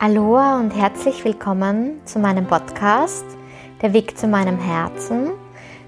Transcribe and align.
Aloha 0.00 0.58
und 0.58 0.70
herzlich 0.70 1.24
willkommen 1.24 2.00
zu 2.04 2.18
meinem 2.18 2.46
Podcast 2.46 3.24
Der 3.80 3.92
Weg 3.92 4.18
zu 4.18 4.26
meinem 4.26 4.58
Herzen. 4.58 5.30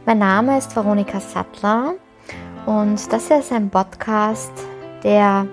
Mein 0.06 0.18
Name 0.18 0.58
ist 0.58 0.76
Veronika 0.76 1.18
Sattler 1.18 1.94
und 2.66 3.12
das 3.12 3.30
ist 3.30 3.50
ein 3.50 3.68
Podcast, 3.68 4.52
der 5.02 5.48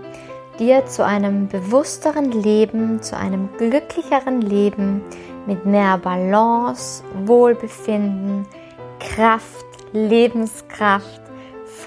dir 0.60 0.86
zu 0.86 1.04
einem 1.04 1.48
bewussteren 1.48 2.32
Leben, 2.32 3.02
zu 3.02 3.18
einem 3.18 3.50
glücklicheren 3.58 4.42
Leben 4.42 5.02
mit 5.48 5.66
mehr 5.66 5.98
Balance, 5.98 7.04
Wohlbefinden, 7.26 8.46
Kraft, 9.00 9.66
Lebenskraft, 9.94 11.27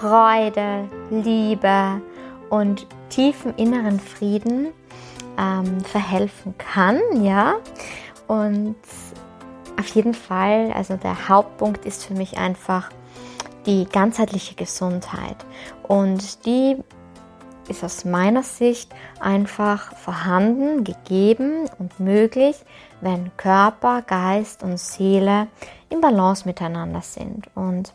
Freude, 0.01 0.89
Liebe 1.11 2.01
und 2.49 2.87
tiefen 3.11 3.55
inneren 3.57 4.01
Frieden 4.01 4.69
ähm, 5.39 5.83
verhelfen 5.83 6.55
kann, 6.57 6.99
ja. 7.23 7.57
Und 8.27 8.77
auf 9.79 9.87
jeden 9.89 10.15
Fall, 10.15 10.73
also 10.75 10.97
der 10.97 11.29
Hauptpunkt 11.29 11.85
ist 11.85 12.07
für 12.07 12.15
mich 12.15 12.39
einfach 12.39 12.89
die 13.67 13.85
ganzheitliche 13.85 14.55
Gesundheit. 14.55 15.37
Und 15.87 16.47
die 16.47 16.77
ist 17.69 17.85
aus 17.85 18.07
meiner 18.07 18.43
Sicht 18.43 18.91
einfach 19.21 19.95
vorhanden, 19.97 20.83
gegeben 20.83 21.69
und 21.79 22.01
möglich, 22.01 22.57
wenn 23.03 23.31
Körper, 23.37 24.01
Geist 24.01 24.63
und 24.63 24.79
Seele 24.81 25.49
in 25.91 26.01
Balance 26.01 26.49
miteinander 26.49 27.03
sind. 27.03 27.49
Und 27.55 27.93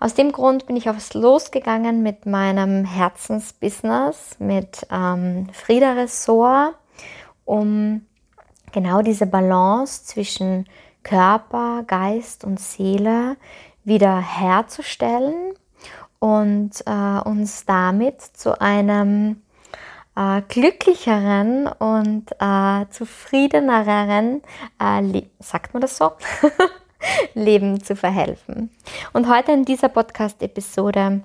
aus 0.00 0.14
dem 0.14 0.30
Grund 0.30 0.66
bin 0.66 0.76
ich 0.76 0.88
aufs 0.88 1.14
Losgegangen 1.14 2.02
mit 2.02 2.24
meinem 2.24 2.84
Herzensbusiness, 2.84 4.36
mit 4.38 4.86
ähm, 4.90 5.48
Frieda 5.52 5.94
Ressort, 5.94 6.76
um 7.44 8.06
genau 8.72 9.02
diese 9.02 9.26
Balance 9.26 10.04
zwischen 10.04 10.66
Körper, 11.02 11.82
Geist 11.86 12.44
und 12.44 12.60
Seele 12.60 13.36
wieder 13.82 14.18
herzustellen 14.18 15.54
und 16.20 16.70
äh, 16.86 17.20
uns 17.28 17.64
damit 17.64 18.20
zu 18.20 18.60
einem 18.60 19.42
äh, 20.14 20.42
glücklicheren 20.42 21.66
und 21.66 22.26
äh, 22.38 22.86
zufriedeneren, 22.90 24.42
äh, 24.78 25.22
sagt 25.40 25.74
man 25.74 25.80
das 25.80 25.96
so? 25.96 26.12
Leben 27.34 27.82
zu 27.82 27.96
verhelfen. 27.96 28.70
Und 29.12 29.28
heute 29.28 29.52
in 29.52 29.64
dieser 29.64 29.88
Podcast-Episode 29.88 31.22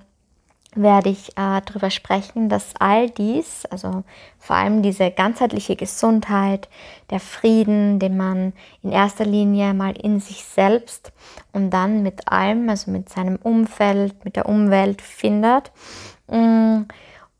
werde 0.76 1.10
ich 1.10 1.30
äh, 1.30 1.60
darüber 1.64 1.90
sprechen, 1.90 2.48
dass 2.48 2.74
all 2.78 3.10
dies, 3.10 3.64
also 3.66 4.02
vor 4.38 4.56
allem 4.56 4.82
diese 4.82 5.10
ganzheitliche 5.10 5.76
Gesundheit, 5.76 6.68
der 7.10 7.20
Frieden, 7.20 7.98
den 7.98 8.16
man 8.16 8.52
in 8.82 8.90
erster 8.90 9.24
Linie 9.24 9.74
mal 9.74 9.96
in 9.96 10.20
sich 10.20 10.44
selbst 10.44 11.12
und 11.52 11.70
dann 11.70 12.02
mit 12.02 12.28
allem, 12.28 12.68
also 12.68 12.90
mit 12.90 13.08
seinem 13.08 13.36
Umfeld, 13.36 14.24
mit 14.24 14.36
der 14.36 14.48
Umwelt 14.48 15.00
findet. 15.00 15.70
Mm, 16.26 16.82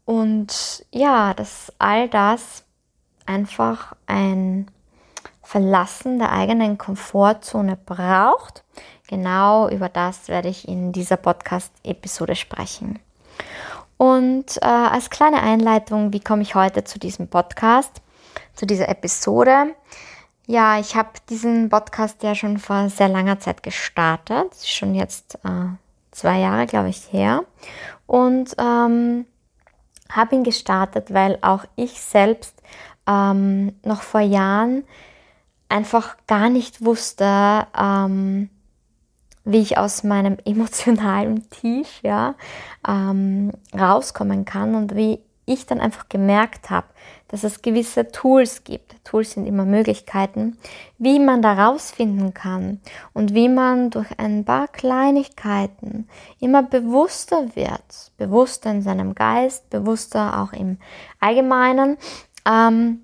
und 0.04 0.86
ja, 0.92 1.34
dass 1.34 1.72
all 1.78 2.08
das 2.08 2.64
einfach 3.26 3.94
ein 4.06 4.70
Verlassen 5.54 6.18
der 6.18 6.32
eigenen 6.32 6.78
Komfortzone 6.78 7.76
braucht. 7.76 8.64
Genau 9.06 9.68
über 9.68 9.88
das 9.88 10.26
werde 10.26 10.48
ich 10.48 10.66
in 10.66 10.90
dieser 10.90 11.16
Podcast-Episode 11.16 12.34
sprechen. 12.34 12.98
Und 13.96 14.56
äh, 14.62 14.64
als 14.64 15.10
kleine 15.10 15.40
Einleitung, 15.44 16.12
wie 16.12 16.18
komme 16.18 16.42
ich 16.42 16.56
heute 16.56 16.82
zu 16.82 16.98
diesem 16.98 17.28
Podcast, 17.28 18.02
zu 18.54 18.66
dieser 18.66 18.88
Episode? 18.88 19.76
Ja, 20.48 20.80
ich 20.80 20.96
habe 20.96 21.10
diesen 21.30 21.68
Podcast 21.68 22.24
ja 22.24 22.34
schon 22.34 22.58
vor 22.58 22.88
sehr 22.88 23.08
langer 23.08 23.38
Zeit 23.38 23.62
gestartet, 23.62 24.56
schon 24.64 24.96
jetzt 24.96 25.36
äh, 25.44 25.68
zwei 26.10 26.40
Jahre, 26.40 26.66
glaube 26.66 26.88
ich, 26.88 27.12
her. 27.12 27.44
Und 28.08 28.56
ähm, 28.58 29.24
habe 30.10 30.34
ihn 30.34 30.42
gestartet, 30.42 31.14
weil 31.14 31.38
auch 31.42 31.64
ich 31.76 32.00
selbst 32.00 32.60
ähm, 33.06 33.78
noch 33.84 34.02
vor 34.02 34.20
Jahren 34.20 34.82
einfach 35.74 36.16
gar 36.28 36.50
nicht 36.50 36.84
wusste, 36.84 37.66
ähm, 37.76 38.48
wie 39.44 39.58
ich 39.58 39.76
aus 39.76 40.04
meinem 40.04 40.38
emotionalen 40.44 41.50
Tief 41.50 42.00
ja, 42.02 42.36
ähm, 42.86 43.50
rauskommen 43.76 44.44
kann 44.44 44.76
und 44.76 44.94
wie 44.94 45.18
ich 45.46 45.66
dann 45.66 45.80
einfach 45.80 46.08
gemerkt 46.08 46.70
habe, 46.70 46.86
dass 47.28 47.44
es 47.44 47.60
gewisse 47.60 48.10
Tools 48.10 48.64
gibt. 48.64 49.04
Tools 49.04 49.32
sind 49.32 49.46
immer 49.46 49.66
Möglichkeiten, 49.66 50.56
wie 50.96 51.18
man 51.18 51.42
da 51.42 51.66
rausfinden 51.66 52.32
kann 52.32 52.80
und 53.12 53.34
wie 53.34 53.50
man 53.50 53.90
durch 53.90 54.18
ein 54.18 54.46
paar 54.46 54.68
Kleinigkeiten 54.68 56.08
immer 56.40 56.62
bewusster 56.62 57.54
wird, 57.56 58.12
bewusster 58.16 58.70
in 58.70 58.80
seinem 58.80 59.14
Geist, 59.14 59.68
bewusster 59.68 60.40
auch 60.40 60.54
im 60.54 60.78
Allgemeinen. 61.20 61.98
Ähm, 62.46 63.03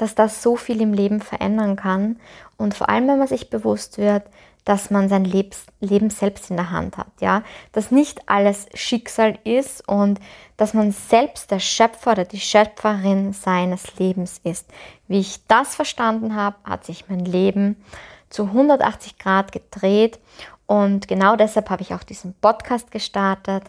dass 0.00 0.14
das 0.14 0.42
so 0.42 0.56
viel 0.56 0.80
im 0.80 0.92
Leben 0.92 1.20
verändern 1.20 1.76
kann. 1.76 2.18
Und 2.56 2.74
vor 2.74 2.88
allem, 2.88 3.08
wenn 3.08 3.18
man 3.18 3.28
sich 3.28 3.50
bewusst 3.50 3.98
wird, 3.98 4.24
dass 4.64 4.90
man 4.90 5.08
sein 5.08 5.24
Lebens 5.24 5.64
Leben 5.80 6.10
selbst 6.10 6.50
in 6.50 6.56
der 6.56 6.70
Hand 6.70 6.98
hat, 6.98 7.08
ja, 7.20 7.42
dass 7.72 7.90
nicht 7.90 8.28
alles 8.28 8.66
Schicksal 8.74 9.38
ist 9.44 9.86
und 9.88 10.20
dass 10.58 10.74
man 10.74 10.92
selbst 10.92 11.50
der 11.50 11.60
Schöpfer 11.60 12.12
oder 12.12 12.24
die 12.24 12.40
Schöpferin 12.40 13.32
seines 13.32 13.98
Lebens 13.98 14.40
ist. 14.44 14.68
Wie 15.08 15.20
ich 15.20 15.46
das 15.46 15.74
verstanden 15.74 16.36
habe, 16.36 16.56
hat 16.64 16.84
sich 16.84 17.08
mein 17.08 17.24
Leben 17.24 17.82
zu 18.28 18.44
180 18.44 19.18
Grad 19.18 19.52
gedreht. 19.52 20.18
Und 20.66 21.08
genau 21.08 21.36
deshalb 21.36 21.70
habe 21.70 21.82
ich 21.82 21.94
auch 21.94 22.04
diesen 22.04 22.34
Podcast 22.34 22.90
gestartet, 22.90 23.64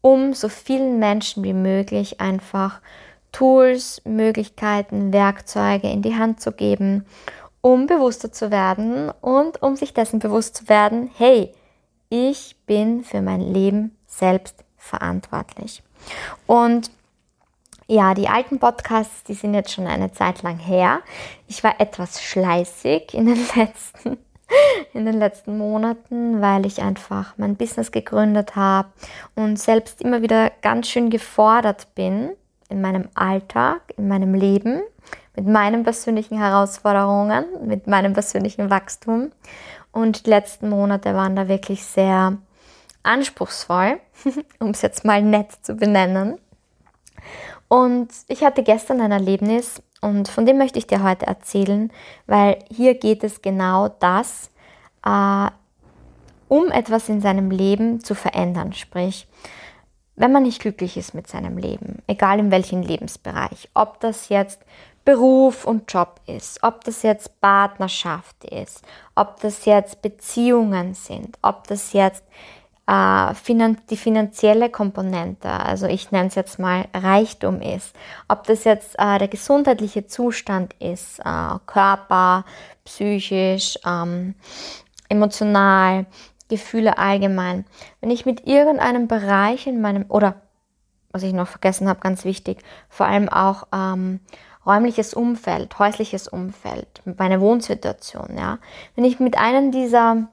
um 0.00 0.34
so 0.34 0.48
vielen 0.48 0.98
Menschen 0.98 1.44
wie 1.44 1.54
möglich 1.54 2.20
einfach 2.20 2.80
Tools, 3.32 4.02
Möglichkeiten, 4.04 5.12
Werkzeuge 5.12 5.90
in 5.90 6.02
die 6.02 6.16
Hand 6.16 6.40
zu 6.40 6.52
geben, 6.52 7.06
um 7.60 7.86
bewusster 7.86 8.30
zu 8.30 8.50
werden 8.50 9.10
und 9.20 9.62
um 9.62 9.76
sich 9.76 9.94
dessen 9.94 10.18
bewusst 10.18 10.56
zu 10.56 10.68
werden, 10.68 11.10
hey, 11.16 11.52
ich 12.10 12.56
bin 12.66 13.04
für 13.04 13.22
mein 13.22 13.40
Leben 13.40 13.96
selbst 14.06 14.64
verantwortlich. 14.76 15.82
Und 16.46 16.90
ja, 17.86 18.14
die 18.14 18.28
alten 18.28 18.58
Podcasts, 18.58 19.24
die 19.24 19.34
sind 19.34 19.54
jetzt 19.54 19.72
schon 19.72 19.86
eine 19.86 20.12
Zeit 20.12 20.42
lang 20.42 20.58
her. 20.58 21.00
Ich 21.46 21.64
war 21.64 21.80
etwas 21.80 22.22
schleißig 22.22 23.14
in 23.14 23.26
den 23.26 23.38
letzten 23.56 24.18
in 24.92 25.06
den 25.06 25.18
letzten 25.18 25.56
Monaten, 25.56 26.42
weil 26.42 26.66
ich 26.66 26.82
einfach 26.82 27.32
mein 27.38 27.56
Business 27.56 27.90
gegründet 27.90 28.54
habe 28.54 28.88
und 29.34 29.58
selbst 29.58 30.02
immer 30.02 30.20
wieder 30.20 30.50
ganz 30.60 30.88
schön 30.88 31.08
gefordert 31.08 31.94
bin 31.94 32.32
in 32.72 32.80
meinem 32.80 33.08
Alltag, 33.14 33.82
in 33.96 34.08
meinem 34.08 34.34
Leben, 34.34 34.82
mit 35.36 35.46
meinen 35.46 35.84
persönlichen 35.84 36.38
Herausforderungen, 36.38 37.44
mit 37.64 37.86
meinem 37.86 38.12
persönlichen 38.12 38.70
Wachstum. 38.70 39.30
Und 39.92 40.26
die 40.26 40.30
letzten 40.30 40.68
Monate 40.68 41.14
waren 41.14 41.36
da 41.36 41.48
wirklich 41.48 41.84
sehr 41.84 42.38
anspruchsvoll, 43.02 44.00
um 44.58 44.70
es 44.70 44.82
jetzt 44.82 45.04
mal 45.04 45.22
nett 45.22 45.52
zu 45.62 45.74
benennen. 45.74 46.38
Und 47.68 48.08
ich 48.28 48.42
hatte 48.42 48.62
gestern 48.62 49.00
ein 49.00 49.12
Erlebnis 49.12 49.82
und 50.00 50.28
von 50.28 50.44
dem 50.44 50.58
möchte 50.58 50.78
ich 50.78 50.86
dir 50.86 51.02
heute 51.02 51.26
erzählen, 51.26 51.90
weil 52.26 52.58
hier 52.70 52.94
geht 52.94 53.24
es 53.24 53.40
genau 53.40 53.88
das, 53.88 54.50
äh, 55.06 55.48
um 56.48 56.70
etwas 56.70 57.08
in 57.08 57.20
seinem 57.20 57.50
Leben 57.50 58.00
zu 58.00 58.14
verändern. 58.14 58.72
Sprich, 58.72 59.26
wenn 60.16 60.32
man 60.32 60.42
nicht 60.42 60.60
glücklich 60.60 60.96
ist 60.96 61.14
mit 61.14 61.26
seinem 61.26 61.58
Leben, 61.58 62.02
egal 62.06 62.38
in 62.38 62.50
welchem 62.50 62.82
Lebensbereich, 62.82 63.68
ob 63.74 64.00
das 64.00 64.28
jetzt 64.28 64.60
Beruf 65.04 65.64
und 65.64 65.92
Job 65.92 66.20
ist, 66.26 66.62
ob 66.62 66.84
das 66.84 67.02
jetzt 67.02 67.40
Partnerschaft 67.40 68.44
ist, 68.44 68.82
ob 69.14 69.40
das 69.40 69.64
jetzt 69.64 70.00
Beziehungen 70.00 70.94
sind, 70.94 71.38
ob 71.42 71.66
das 71.66 71.92
jetzt 71.92 72.22
äh, 72.86 73.34
finan 73.34 73.78
die 73.90 73.96
finanzielle 73.96 74.70
Komponente, 74.70 75.48
also 75.48 75.86
ich 75.86 76.12
nenne 76.12 76.28
es 76.28 76.34
jetzt 76.34 76.58
mal 76.58 76.86
Reichtum 76.94 77.60
ist, 77.60 77.94
ob 78.28 78.44
das 78.44 78.64
jetzt 78.64 78.96
äh, 78.98 79.18
der 79.18 79.28
gesundheitliche 79.28 80.06
Zustand 80.06 80.74
ist, 80.80 81.18
äh, 81.20 81.58
Körper, 81.66 82.44
psychisch, 82.84 83.78
ähm, 83.84 84.34
emotional, 85.08 86.06
Gefühle 86.52 86.98
allgemein. 86.98 87.64
Wenn 88.00 88.10
ich 88.10 88.26
mit 88.26 88.46
irgendeinem 88.46 89.08
Bereich 89.08 89.66
in 89.66 89.80
meinem, 89.80 90.04
oder 90.08 90.42
was 91.10 91.22
ich 91.22 91.32
noch 91.32 91.48
vergessen 91.48 91.88
habe, 91.88 92.00
ganz 92.00 92.24
wichtig, 92.24 92.58
vor 92.90 93.06
allem 93.06 93.30
auch 93.30 93.68
ähm, 93.72 94.20
räumliches 94.66 95.14
Umfeld, 95.14 95.78
häusliches 95.78 96.28
Umfeld, 96.28 97.00
meine 97.04 97.40
Wohnsituation, 97.40 98.36
ja. 98.36 98.58
Wenn 98.94 99.04
ich 99.04 99.18
mit 99.18 99.38
einem 99.38 99.72
dieser 99.72 100.28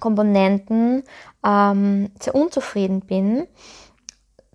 Komponenten 0.00 1.04
ähm, 1.46 2.10
sehr 2.20 2.34
unzufrieden 2.34 3.00
bin, 3.00 3.46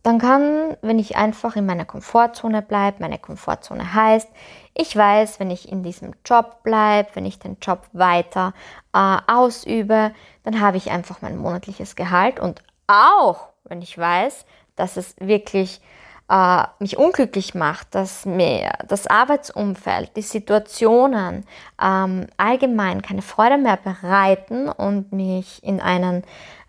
dann 0.04 0.20
kann, 0.20 0.78
wenn 0.82 1.00
ich 1.00 1.16
einfach 1.18 1.56
in 1.56 1.66
meiner 1.66 1.86
Komfortzone 1.86 2.62
bleibe, 2.62 3.02
meine 3.02 3.20
Komfortzone 3.20 3.94
heißt, 3.94 4.30
ich 4.74 4.96
weiß, 4.96 5.40
wenn 5.40 5.52
ich 5.52 5.72
in 5.72 5.84
diesem 5.84 6.14
Job 6.26 6.64
bleibe, 6.64 7.10
wenn 7.16 7.26
ich 7.26 7.40
den 7.40 7.58
Job 7.62 7.86
weiter 7.92 8.54
äh, 8.94 9.18
ausübe, 9.28 10.12
dann 10.44 10.62
habe 10.62 10.78
ich 10.78 10.92
einfach 10.92 11.22
mein 11.22 11.38
monatliches 11.38 11.96
Gehalt. 11.96 12.40
Und 12.40 12.62
auch 12.88 13.50
wenn 13.66 13.82
ich 13.82 13.98
weiß, 13.98 14.46
dass 14.76 14.96
es 14.96 15.16
wirklich 15.20 15.82
äh, 16.30 16.64
mich 16.80 16.98
unglücklich 16.98 17.56
macht, 17.56 17.94
dass 17.96 18.26
mir 18.26 18.72
das 18.88 19.08
Arbeitsumfeld, 19.08 20.16
die 20.16 20.22
Situationen 20.22 21.46
ähm, 21.82 22.28
allgemein 22.38 23.02
keine 23.02 23.22
Freude 23.22 23.58
mehr 23.58 23.78
bereiten 23.78 24.70
und 24.70 25.12
mich 25.12 25.64
in 25.64 25.82
einen 25.82 26.24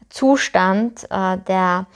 Zustand, 0.09 1.07
äh, 1.11 1.39
der 1.39 1.87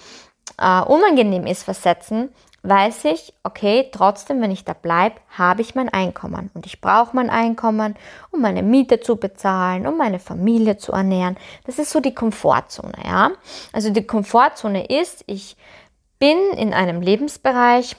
äh, 0.59 0.83
unangenehm 0.83 1.47
ist, 1.47 1.63
versetzen, 1.63 2.31
weiß 2.65 3.05
ich, 3.05 3.35
okay, 3.43 3.91
trotzdem, 3.93 4.41
wenn 4.41 4.51
ich 4.51 4.65
da 4.65 4.73
bleibe, 4.73 5.17
habe 5.37 5.61
ich 5.61 5.75
mein 5.75 5.91
Einkommen 5.91 6.51
und 6.55 6.65
ich 6.65 6.81
brauche 6.81 7.15
mein 7.15 7.29
Einkommen, 7.29 7.95
um 8.31 8.41
meine 8.41 8.63
Miete 8.63 9.01
zu 9.01 9.17
bezahlen, 9.17 9.87
um 9.87 9.99
meine 9.99 10.19
Familie 10.19 10.79
zu 10.79 10.93
ernähren. 10.93 11.37
Das 11.65 11.79
ist 11.79 11.91
so 11.91 12.01
die 12.01 12.15
Komfortzone, 12.15 12.95
ja. 13.05 13.33
Also 13.73 13.91
die 13.91 14.07
Komfortzone 14.07 14.87
ist, 14.87 15.25
ich 15.27 15.57
bin 16.19 16.39
in 16.57 16.73
einem 16.73 17.03
Lebensbereich, 17.03 17.97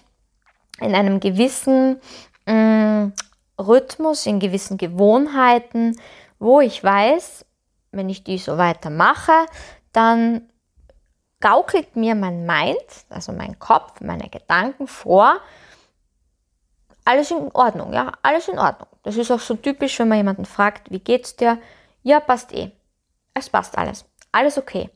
in 0.79 0.95
einem 0.95 1.19
gewissen 1.19 2.01
mh, 2.47 2.53
mm, 2.53 3.13
Rhythmus, 3.59 4.25
in 4.25 4.39
gewissen 4.39 4.77
Gewohnheiten, 4.77 5.95
wo 6.39 6.59
ich 6.59 6.83
weiß, 6.83 7.45
wenn 7.91 8.09
ich 8.09 8.23
die 8.23 8.39
so 8.39 8.57
weitermache, 8.57 9.45
dann 9.93 10.49
gaukelt 11.45 11.95
mir 11.95 12.15
mein 12.15 12.47
Mind, 12.47 13.05
also 13.09 13.31
mein 13.31 13.59
Kopf, 13.59 14.01
meine 14.01 14.29
Gedanken 14.29 14.87
vor, 14.87 15.39
alles 17.05 17.29
in 17.29 17.51
Ordnung, 17.53 17.93
ja, 17.93 18.13
alles 18.23 18.47
in 18.47 18.57
Ordnung. 18.57 18.87
Das 19.03 19.15
ist 19.15 19.29
auch 19.29 19.39
so 19.39 19.53
typisch, 19.53 19.99
wenn 19.99 20.07
man 20.07 20.17
jemanden 20.17 20.45
fragt, 20.45 20.89
wie 20.89 20.97
geht's 20.97 21.35
dir? 21.35 21.59
Ja, 22.01 22.19
passt 22.19 22.51
eh. 22.51 22.71
Es 23.35 23.47
passt 23.47 23.77
alles. 23.77 24.05
Alles 24.31 24.57
okay. 24.57 24.89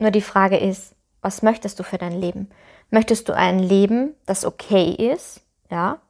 Nur 0.00 0.10
die 0.10 0.20
Frage 0.20 0.56
ist, 0.56 0.96
was 1.20 1.42
möchtest 1.42 1.78
du 1.78 1.84
für 1.84 1.98
dein 1.98 2.20
Leben? 2.20 2.50
Möchtest 2.90 3.28
du 3.28 3.32
ein 3.32 3.60
Leben, 3.60 4.16
das 4.26 4.44
okay 4.44 4.90
ist? 4.90 5.42
Ja, 5.70 6.00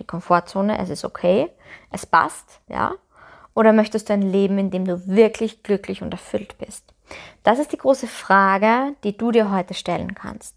die 0.00 0.06
Komfortzone, 0.06 0.78
es 0.78 0.88
ist 0.88 1.04
okay, 1.04 1.50
es 1.90 2.06
passt, 2.06 2.60
ja? 2.68 2.94
Oder 3.52 3.74
möchtest 3.74 4.08
du 4.08 4.14
ein 4.14 4.22
Leben, 4.22 4.56
in 4.56 4.70
dem 4.70 4.86
du 4.86 5.06
wirklich 5.06 5.62
glücklich 5.62 6.00
und 6.00 6.12
erfüllt 6.12 6.56
bist? 6.56 6.93
Das 7.42 7.58
ist 7.58 7.72
die 7.72 7.78
große 7.78 8.06
Frage, 8.06 8.94
die 9.04 9.16
du 9.16 9.30
dir 9.30 9.50
heute 9.50 9.74
stellen 9.74 10.14
kannst. 10.14 10.56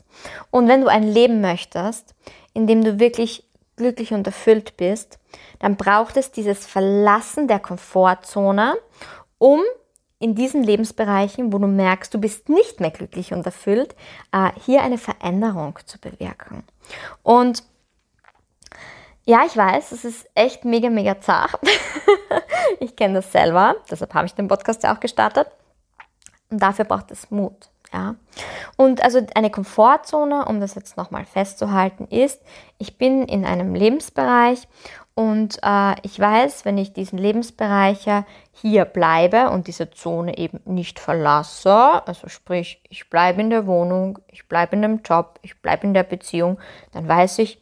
Und 0.51 0.67
wenn 0.67 0.81
du 0.81 0.87
ein 0.87 1.03
Leben 1.03 1.41
möchtest, 1.41 2.15
in 2.53 2.67
dem 2.67 2.83
du 2.83 2.99
wirklich 2.99 3.43
glücklich 3.75 4.13
und 4.13 4.25
erfüllt 4.25 4.77
bist, 4.77 5.19
dann 5.59 5.75
braucht 5.75 6.17
es 6.17 6.31
dieses 6.31 6.65
Verlassen 6.65 7.47
der 7.47 7.59
Komfortzone, 7.59 8.75
um 9.37 9.61
in 10.19 10.33
diesen 10.33 10.63
Lebensbereichen, 10.63 11.53
wo 11.53 11.59
du 11.59 11.67
merkst, 11.67 12.13
du 12.13 12.19
bist 12.19 12.49
nicht 12.49 12.79
mehr 12.79 12.89
glücklich 12.89 13.33
und 13.33 13.45
erfüllt, 13.45 13.95
äh, 14.31 14.49
hier 14.65 14.81
eine 14.81 14.97
Veränderung 14.97 15.77
zu 15.85 15.99
bewirken. 15.99 16.63
Und 17.21 17.63
ja, 19.25 19.43
ich 19.45 19.55
weiß, 19.55 19.91
es 19.91 20.05
ist 20.05 20.27
echt 20.33 20.65
mega, 20.65 20.89
mega 20.89 21.19
zart. 21.19 21.59
ich 22.79 22.95
kenne 22.95 23.15
das 23.15 23.31
selber, 23.31 23.75
deshalb 23.91 24.13
habe 24.13 24.25
ich 24.25 24.33
den 24.33 24.47
Podcast 24.47 24.83
ja 24.83 24.95
auch 24.95 24.99
gestartet. 24.99 25.47
Und 26.49 26.61
dafür 26.61 26.85
braucht 26.85 27.11
es 27.11 27.29
Mut. 27.31 27.69
Ja. 27.93 28.15
Und 28.75 29.01
also 29.01 29.25
eine 29.35 29.49
Komfortzone, 29.49 30.45
um 30.45 30.59
das 30.59 30.75
jetzt 30.75 30.97
nochmal 30.97 31.25
festzuhalten, 31.25 32.05
ist, 32.09 32.41
ich 32.77 32.97
bin 32.97 33.23
in 33.23 33.45
einem 33.45 33.75
Lebensbereich 33.75 34.67
und 35.15 35.57
äh, 35.63 35.95
ich 36.03 36.19
weiß, 36.19 36.65
wenn 36.65 36.77
ich 36.77 36.93
diesen 36.93 37.17
Lebensbereich 37.17 38.05
hier 38.51 38.85
bleibe 38.85 39.49
und 39.49 39.67
diese 39.67 39.89
Zone 39.89 40.37
eben 40.37 40.59
nicht 40.65 40.99
verlasse, 40.99 42.05
also 42.05 42.27
sprich, 42.27 42.81
ich 42.89 43.09
bleibe 43.09 43.41
in 43.41 43.49
der 43.49 43.65
Wohnung, 43.65 44.19
ich 44.27 44.47
bleibe 44.47 44.75
in 44.75 44.81
dem 44.81 45.01
Job, 45.01 45.39
ich 45.41 45.61
bleibe 45.61 45.87
in 45.87 45.93
der 45.93 46.03
Beziehung, 46.03 46.59
dann 46.91 47.07
weiß 47.07 47.39
ich, 47.39 47.61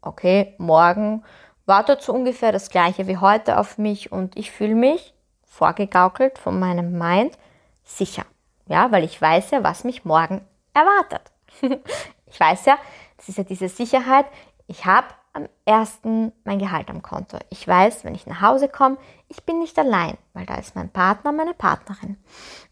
okay, 0.00 0.54
morgen 0.58 1.22
wartet 1.66 2.02
so 2.02 2.12
ungefähr 2.12 2.52
das 2.52 2.70
gleiche 2.70 3.06
wie 3.06 3.18
heute 3.18 3.58
auf 3.58 3.78
mich 3.78 4.10
und 4.10 4.36
ich 4.36 4.50
fühle 4.50 4.74
mich 4.74 5.14
vorgegaukelt 5.44 6.38
von 6.38 6.58
meinem 6.58 6.98
Mind 6.98 7.38
sicher. 7.84 8.24
Ja, 8.66 8.90
weil 8.92 9.04
ich 9.04 9.20
weiß 9.20 9.50
ja, 9.50 9.62
was 9.62 9.84
mich 9.84 10.04
morgen 10.04 10.40
erwartet. 10.74 11.32
ich 12.26 12.40
weiß 12.40 12.64
ja, 12.66 12.78
das 13.16 13.28
ist 13.28 13.38
ja 13.38 13.44
diese 13.44 13.68
Sicherheit, 13.68 14.26
ich 14.66 14.86
habe 14.86 15.08
am 15.34 15.48
ersten 15.64 16.32
mein 16.44 16.58
Gehalt 16.58 16.90
am 16.90 17.02
Konto. 17.02 17.38
Ich 17.48 17.66
weiß, 17.66 18.04
wenn 18.04 18.14
ich 18.14 18.26
nach 18.26 18.42
Hause 18.42 18.68
komme, 18.68 18.98
ich 19.28 19.42
bin 19.44 19.60
nicht 19.60 19.78
allein, 19.78 20.18
weil 20.34 20.44
da 20.44 20.56
ist 20.56 20.76
mein 20.76 20.90
Partner, 20.90 21.32
meine 21.32 21.54
Partnerin. 21.54 22.18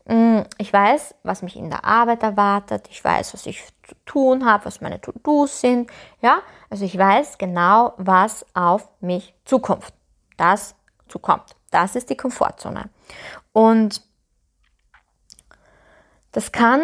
Mm, 0.07 0.43
ich 0.59 0.73
weiß, 0.73 1.15
was 1.23 1.43
mich 1.43 1.57
in 1.57 1.71
der 1.71 1.85
Arbeit 1.85 2.23
erwartet. 2.23 2.87
Ich 2.91 3.03
weiß, 3.03 3.33
was 3.33 3.47
ich 3.47 3.65
zu 3.83 3.95
tun 4.05 4.45
habe, 4.45 4.67
was 4.67 4.83
meine 4.83 5.01
To-Dos 5.01 5.61
sind. 5.61 5.91
Ja, 6.21 6.43
also 6.69 6.85
ich 6.85 6.97
weiß 6.97 7.39
genau, 7.39 7.95
was 7.97 8.45
auf 8.55 8.89
mich 9.01 9.35
zukommt. 9.45 9.93
Das 10.37 10.75
zukommt. 11.09 11.57
Das 11.71 11.97
ist 11.97 12.11
die 12.11 12.17
Komfortzone. 12.17 12.91
Und 13.53 14.03
das 16.33 16.53
kann 16.53 16.83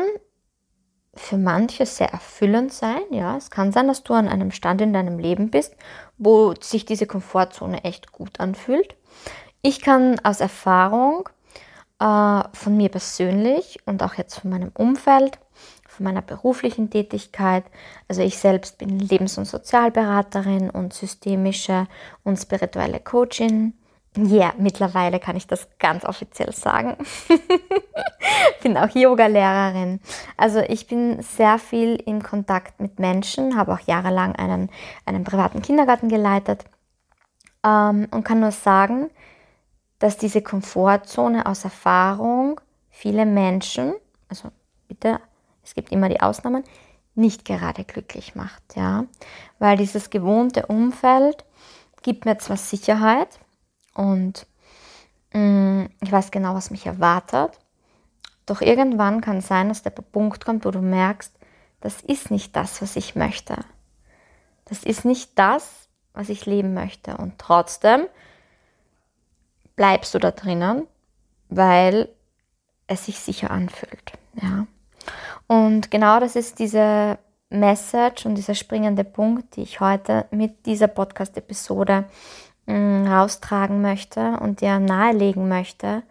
für 1.14 1.38
manche 1.38 1.87
sehr 1.87 2.12
erfüllend 2.12 2.72
sein. 2.72 3.00
Ja, 3.10 3.37
es 3.37 3.50
kann 3.50 3.72
sein, 3.72 3.88
dass 3.88 4.02
du 4.02 4.14
an 4.14 4.28
einem 4.28 4.50
Stand 4.50 4.81
in 4.81 4.93
deinem 4.93 5.19
Leben 5.19 5.50
bist, 5.50 5.75
wo 6.19 6.54
sich 6.60 6.84
diese 6.84 7.06
Komfortzone 7.06 7.84
echt 7.84 8.12
gut 8.12 8.38
anfühlt. 8.38 8.96
Ich 9.62 9.81
kann 9.81 10.20
aus 10.20 10.40
Erfahrung 10.40 11.28
äh, 11.98 12.43
von 12.52 12.76
mir 12.76 12.90
persönlich 12.90 13.78
und 13.87 14.02
auch 14.02 14.14
jetzt 14.14 14.40
von 14.40 14.50
meinem 14.50 14.70
Umfeld, 14.75 15.38
von 15.88 16.04
meiner 16.04 16.22
beruflichen 16.22 16.90
Tätigkeit, 16.90 17.64
also 18.06 18.20
ich 18.20 18.38
selbst 18.38 18.76
bin 18.76 18.98
Lebens- 18.98 19.38
und 19.38 19.46
Sozialberaterin 19.46 20.69
und 20.69 20.93
systemische 20.93 21.87
und 22.22 22.37
spirituelle 22.37 23.00
Coachin 23.00 23.72
ja, 24.17 24.53
mittlerweile 24.59 25.21
kann 25.21 25.37
ich 25.37 25.47
das 25.47 25.69
ganz 25.79 26.05
offiziell 26.05 26.53
sagen. 26.53 26.97
bin 28.63 28.77
auch 28.77 28.89
Yoga-Lehrerin. 28.89 30.01
Also 30.37 30.61
ich 30.61 30.87
bin 30.87 31.23
sehr 31.23 31.58
viel 31.58 31.96
in 31.96 32.23
Kontakt 32.23 32.81
mit 32.81 32.99
Menschen, 32.99 33.56
habe 33.56 33.73
auch 33.75 33.81
jahrelang 33.81 34.35
einen, 34.35 34.70
einen 35.05 35.25
privaten 35.25 35.63
Kindergarten 35.63 36.08
geleitet 36.08 36.65
ähm, 37.65 38.08
und 38.11 38.25
kann 38.25 38.41
nur 38.41 38.53
sagen, 38.53 39.11
dass 39.99 40.17
diese 40.17 40.43
Komfortzone 40.43 41.46
aus 41.46 41.65
Erfahrung 41.65 42.61
viele 42.91 43.27
Menschen, 43.27 43.94
also 44.29 44.51
bitte, 44.89 45.20
es 45.63 45.75
gibt 45.75 45.93
immer 45.93 46.08
die 46.08 46.20
Ausnahmen, 46.20 46.65
nicht 47.15 47.44
gerade 47.44 47.85
glücklich 47.85 48.35
macht, 48.35 48.63
ja, 48.77 49.05
weil 49.58 49.77
dieses 49.77 50.11
gewohnte 50.11 50.67
Umfeld 50.67 51.44
gibt 52.03 52.25
mir 52.25 52.39
zwar 52.39 52.56
Sicherheit, 52.56 53.41
und 53.96 54.46
mh, 55.32 55.41
mm, 55.41 55.88
ich 56.03 56.12
weiß 56.12 56.31
genau, 56.31 56.55
was 56.55 56.70
mich 56.70 56.86
erwartet. 56.86 57.58
Doch 58.44 58.60
irgendwann 58.60 59.20
kann 59.20 59.38
es 59.38 59.48
sein, 59.48 59.69
dass 59.69 59.82
der 59.82 59.91
Punkt 59.91 60.44
kommt, 60.44 60.65
wo 60.65 60.70
du 60.70 60.81
merkst, 60.81 61.32
das 61.81 62.00
ist 62.03 62.31
nicht 62.31 62.55
das, 62.55 62.81
was 62.81 62.96
ich 62.96 63.17
möchte. 63.17 63.56
Das 64.67 64.84
ist 64.84 65.05
nicht 65.05 65.38
das, 65.38 65.88
was 66.12 66.29
ich 66.29 66.46
leben 66.46 66.74
möchte. 66.74 67.17
Und 67.17 67.38
trotzdem 67.38 68.06
bleibst 69.74 70.15
du 70.15 70.19
da 70.19 70.31
drinnen, 70.31 70.86
weil 71.48 72.08
es 72.86 73.06
sich 73.06 73.19
sicher 73.19 73.50
anfühlt. 73.50 74.12
Ja. 74.41 74.67
Und 75.46 75.91
genau 75.91 76.20
das 76.20 76.36
ist 76.36 76.58
diese 76.58 77.19
Message 77.50 78.26
und 78.26 78.34
dieser 78.34 78.55
springende 78.55 79.05
Punkt, 79.05 79.56
die 79.56 79.62
ich 79.62 79.81
heute 79.81 80.26
mit 80.31 80.67
dieser 80.67 80.88
Podcast-Episode 80.88 82.06
Mm, 82.67 83.06
raustragen 83.06 83.81
möchte 83.81 84.39
und 84.41 84.61
dir 84.61 84.81
nahelegen 84.81 85.49
möchte, 85.49 86.03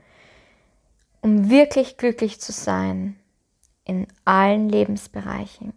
um 1.21 1.49
wirklich 1.49 1.97
glücklich 1.97 2.39
zu 2.39 2.53
sein 2.53 3.19
in 3.83 4.07
allen 4.23 4.69
Lebensbereichen, 4.69 5.73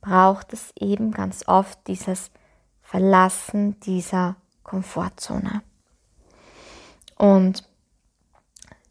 braucht 0.00 0.52
es 0.52 0.72
eben 0.78 1.10
ganz 1.10 1.48
oft 1.48 1.84
dieses 1.88 2.30
Verlassen 2.80 3.80
dieser 3.80 4.36
Komfortzone. 4.62 5.62
Und 7.16 7.68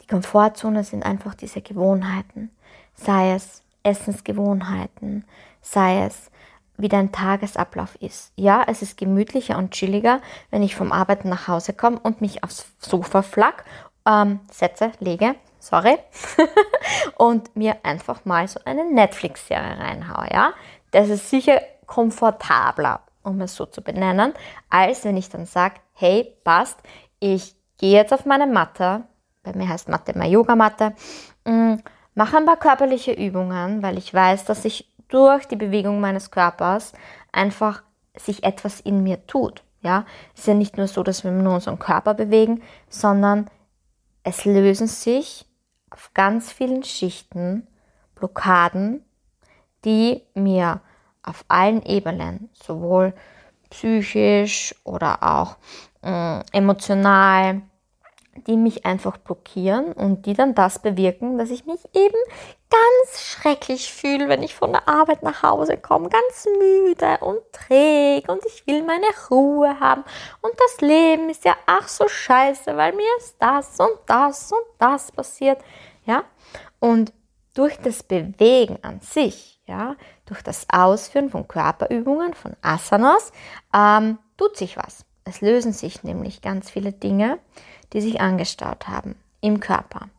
die 0.02 0.08
Komfortzone 0.08 0.84
sind 0.84 1.06
einfach 1.06 1.36
diese 1.36 1.62
Gewohnheiten, 1.62 2.52
sei 2.96 3.34
es 3.34 3.64
Essensgewohnheiten, 3.84 5.24
sei 5.62 6.04
es 6.04 6.32
wie 6.80 6.90
dein 6.90 7.12
Tagesablauf 7.12 7.96
ist. 7.96 8.32
Ja, 8.36 8.64
es 8.68 8.82
ist 8.82 8.98
gemütlicher 8.98 9.58
und 9.58 9.72
chilliger, 9.72 10.22
wenn 10.50 10.64
ich 10.64 10.76
vom 10.76 10.92
Arbeiten 10.92 11.30
nach 11.30 11.48
Hause 11.48 11.74
komme 11.74 12.00
und 12.00 12.22
mich 12.22 12.44
aufs 12.44 12.72
Sofa 12.80 13.22
flack, 13.22 13.66
ähm, 14.08 14.40
setze, 14.52 14.92
lege, 15.00 15.36
sorry, 15.60 15.98
und 17.18 17.56
mir 17.56 17.78
einfach 17.84 18.26
mal 18.26 18.48
so 18.48 18.60
eine 18.66 18.86
Netflix-Serie 18.86 19.78
reinhaue. 19.78 20.28
Ja, 20.32 20.54
das 20.92 21.10
ist 21.10 21.30
sicher 21.30 21.62
komfortabler, 21.86 23.02
um 23.24 23.42
es 23.42 23.56
so 23.56 23.66
zu 23.66 23.82
benennen, 23.82 24.34
als 24.70 25.04
wenn 25.04 25.18
ich 25.18 25.30
dann 25.30 25.46
sage, 25.46 25.76
hey, 25.94 26.34
passt, 26.44 26.78
ich 27.20 27.56
gehe 27.78 27.94
jetzt 27.94 28.14
auf 28.14 28.26
meine 28.26 28.48
Matte, 28.48 29.04
bei 29.44 29.54
mir 29.54 29.68
heißt 29.68 29.90
Matte 29.90 30.14
immer 30.14 30.26
Yogamatte, 30.26 30.94
mm, 31.46 31.76
mache 32.16 32.38
ein 32.38 32.46
paar 32.46 32.58
körperliche 32.58 33.12
Übungen, 33.12 33.84
weil 33.84 33.98
ich 33.98 34.14
weiß, 34.14 34.46
dass 34.46 34.64
sich 34.64 34.90
durch 35.10 35.46
die 35.48 35.56
Bewegung 35.56 36.00
meines 36.00 36.32
Körpers 36.32 36.94
einfach 37.32 37.84
sich 38.16 38.44
etwas 38.44 38.80
in 38.80 39.04
mir 39.04 39.26
tut. 39.28 39.64
Ja, 39.82 40.06
es 40.34 40.42
ist 40.42 40.48
ja 40.48 40.54
nicht 40.54 40.78
nur 40.78 40.88
so, 40.88 41.04
dass 41.04 41.24
wir 41.24 41.32
nur 41.32 41.56
unseren 41.56 41.80
Körper 41.80 42.14
bewegen, 42.14 42.62
sondern 42.90 43.50
es 44.24 44.46
lösen 44.46 44.88
sich 44.88 45.46
auf 45.90 46.12
ganz 46.14 46.52
vielen 46.52 46.84
Schichten 46.84 47.68
Blockaden, 48.16 49.04
die 49.86 50.24
mir 50.34 50.82
auf 51.24 51.46
allen 51.48 51.82
Ebenen, 51.84 52.50
sowohl 52.54 53.14
psychisch 53.70 54.76
oder 54.84 55.24
auch 55.24 55.58
äh, 56.04 56.42
emotional, 56.52 57.62
die 58.46 58.58
mich 58.58 58.86
einfach 58.86 59.18
blockieren 59.18 59.94
und 59.94 60.26
die 60.26 60.34
dann 60.34 60.56
das 60.56 60.82
bewirken, 60.82 61.38
dass 61.38 61.50
ich 61.50 61.66
mich 61.66 61.80
eben 61.94 62.18
ganz 62.70 63.22
schrecklich 63.22 63.92
fühle, 63.94 64.30
wenn 64.30 64.44
ich 64.44 64.56
von 64.56 64.72
der 64.72 64.88
Arbeit 64.88 65.24
nach 65.24 65.44
Hause 65.44 65.78
komme, 65.78 66.10
ganz 66.10 66.46
müde 66.60 67.18
und 67.22 67.40
träge 67.52 68.32
und 68.32 68.46
ich 68.46 68.66
will 68.68 68.84
meine 68.84 69.08
Ruhe 69.30 69.80
haben 69.80 70.04
und 70.42 70.54
das 70.58 70.82
Leben 70.82 71.30
ist 71.30 71.46
ja 71.46 71.56
ach 71.66 71.88
so 71.88 72.08
scheiße, 72.08 72.76
weil 72.78 72.94
mir 72.94 73.18
ist 73.18 73.36
das 73.40 73.80
und 73.80 73.98
das 74.06 74.52
und 74.52 74.66
das 74.78 75.12
passiert, 75.12 75.60
ja? 76.06 76.24
Und 76.80 77.14
durch 77.54 77.78
das 77.80 78.04
Bewegen 78.04 78.78
an 78.84 79.02
sich, 79.02 79.60
ja, 79.66 79.96
durch 80.26 80.42
das 80.42 80.66
Ausführen 80.72 81.30
von 81.30 81.48
Körperübungen, 81.48 82.34
von 82.34 82.56
Asanas, 82.62 83.32
ähm, 83.74 84.20
tut 84.38 84.56
sich 84.56 84.78
was. 84.78 85.06
Es 85.26 85.42
lösen 85.42 85.74
sich 85.74 86.04
nämlich 86.04 86.42
ganz 86.42 86.70
viele 86.70 86.92
Dinge, 86.92 87.40
die 87.94 88.02
sich 88.02 88.22
angestaut 88.22 88.88
haben 88.88 89.16
im 89.42 89.60
Körper. 89.60 90.10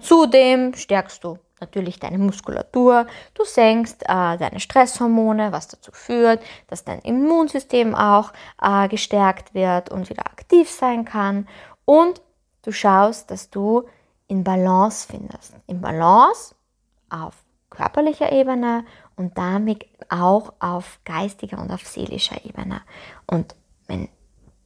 Zudem 0.00 0.74
stärkst 0.74 1.24
du 1.24 1.38
natürlich 1.60 1.98
deine 1.98 2.18
Muskulatur, 2.18 3.06
du 3.34 3.44
senkst 3.44 4.02
äh, 4.04 4.38
deine 4.38 4.60
Stresshormone, 4.60 5.50
was 5.52 5.68
dazu 5.68 5.90
führt, 5.92 6.42
dass 6.68 6.84
dein 6.84 7.00
Immunsystem 7.00 7.94
auch 7.94 8.32
äh, 8.62 8.88
gestärkt 8.88 9.54
wird 9.54 9.90
und 9.90 10.08
wieder 10.08 10.26
aktiv 10.26 10.70
sein 10.70 11.04
kann. 11.04 11.48
Und 11.84 12.22
du 12.62 12.72
schaust, 12.72 13.30
dass 13.30 13.50
du 13.50 13.88
in 14.28 14.44
Balance 14.44 15.08
findest. 15.10 15.54
In 15.66 15.80
Balance 15.80 16.54
auf 17.10 17.34
körperlicher 17.70 18.30
Ebene 18.32 18.84
und 19.16 19.36
damit 19.36 19.86
auch 20.08 20.52
auf 20.60 21.00
geistiger 21.04 21.58
und 21.58 21.72
auf 21.72 21.86
seelischer 21.86 22.44
Ebene. 22.44 22.82
Und 23.26 23.54
wenn 23.86 24.08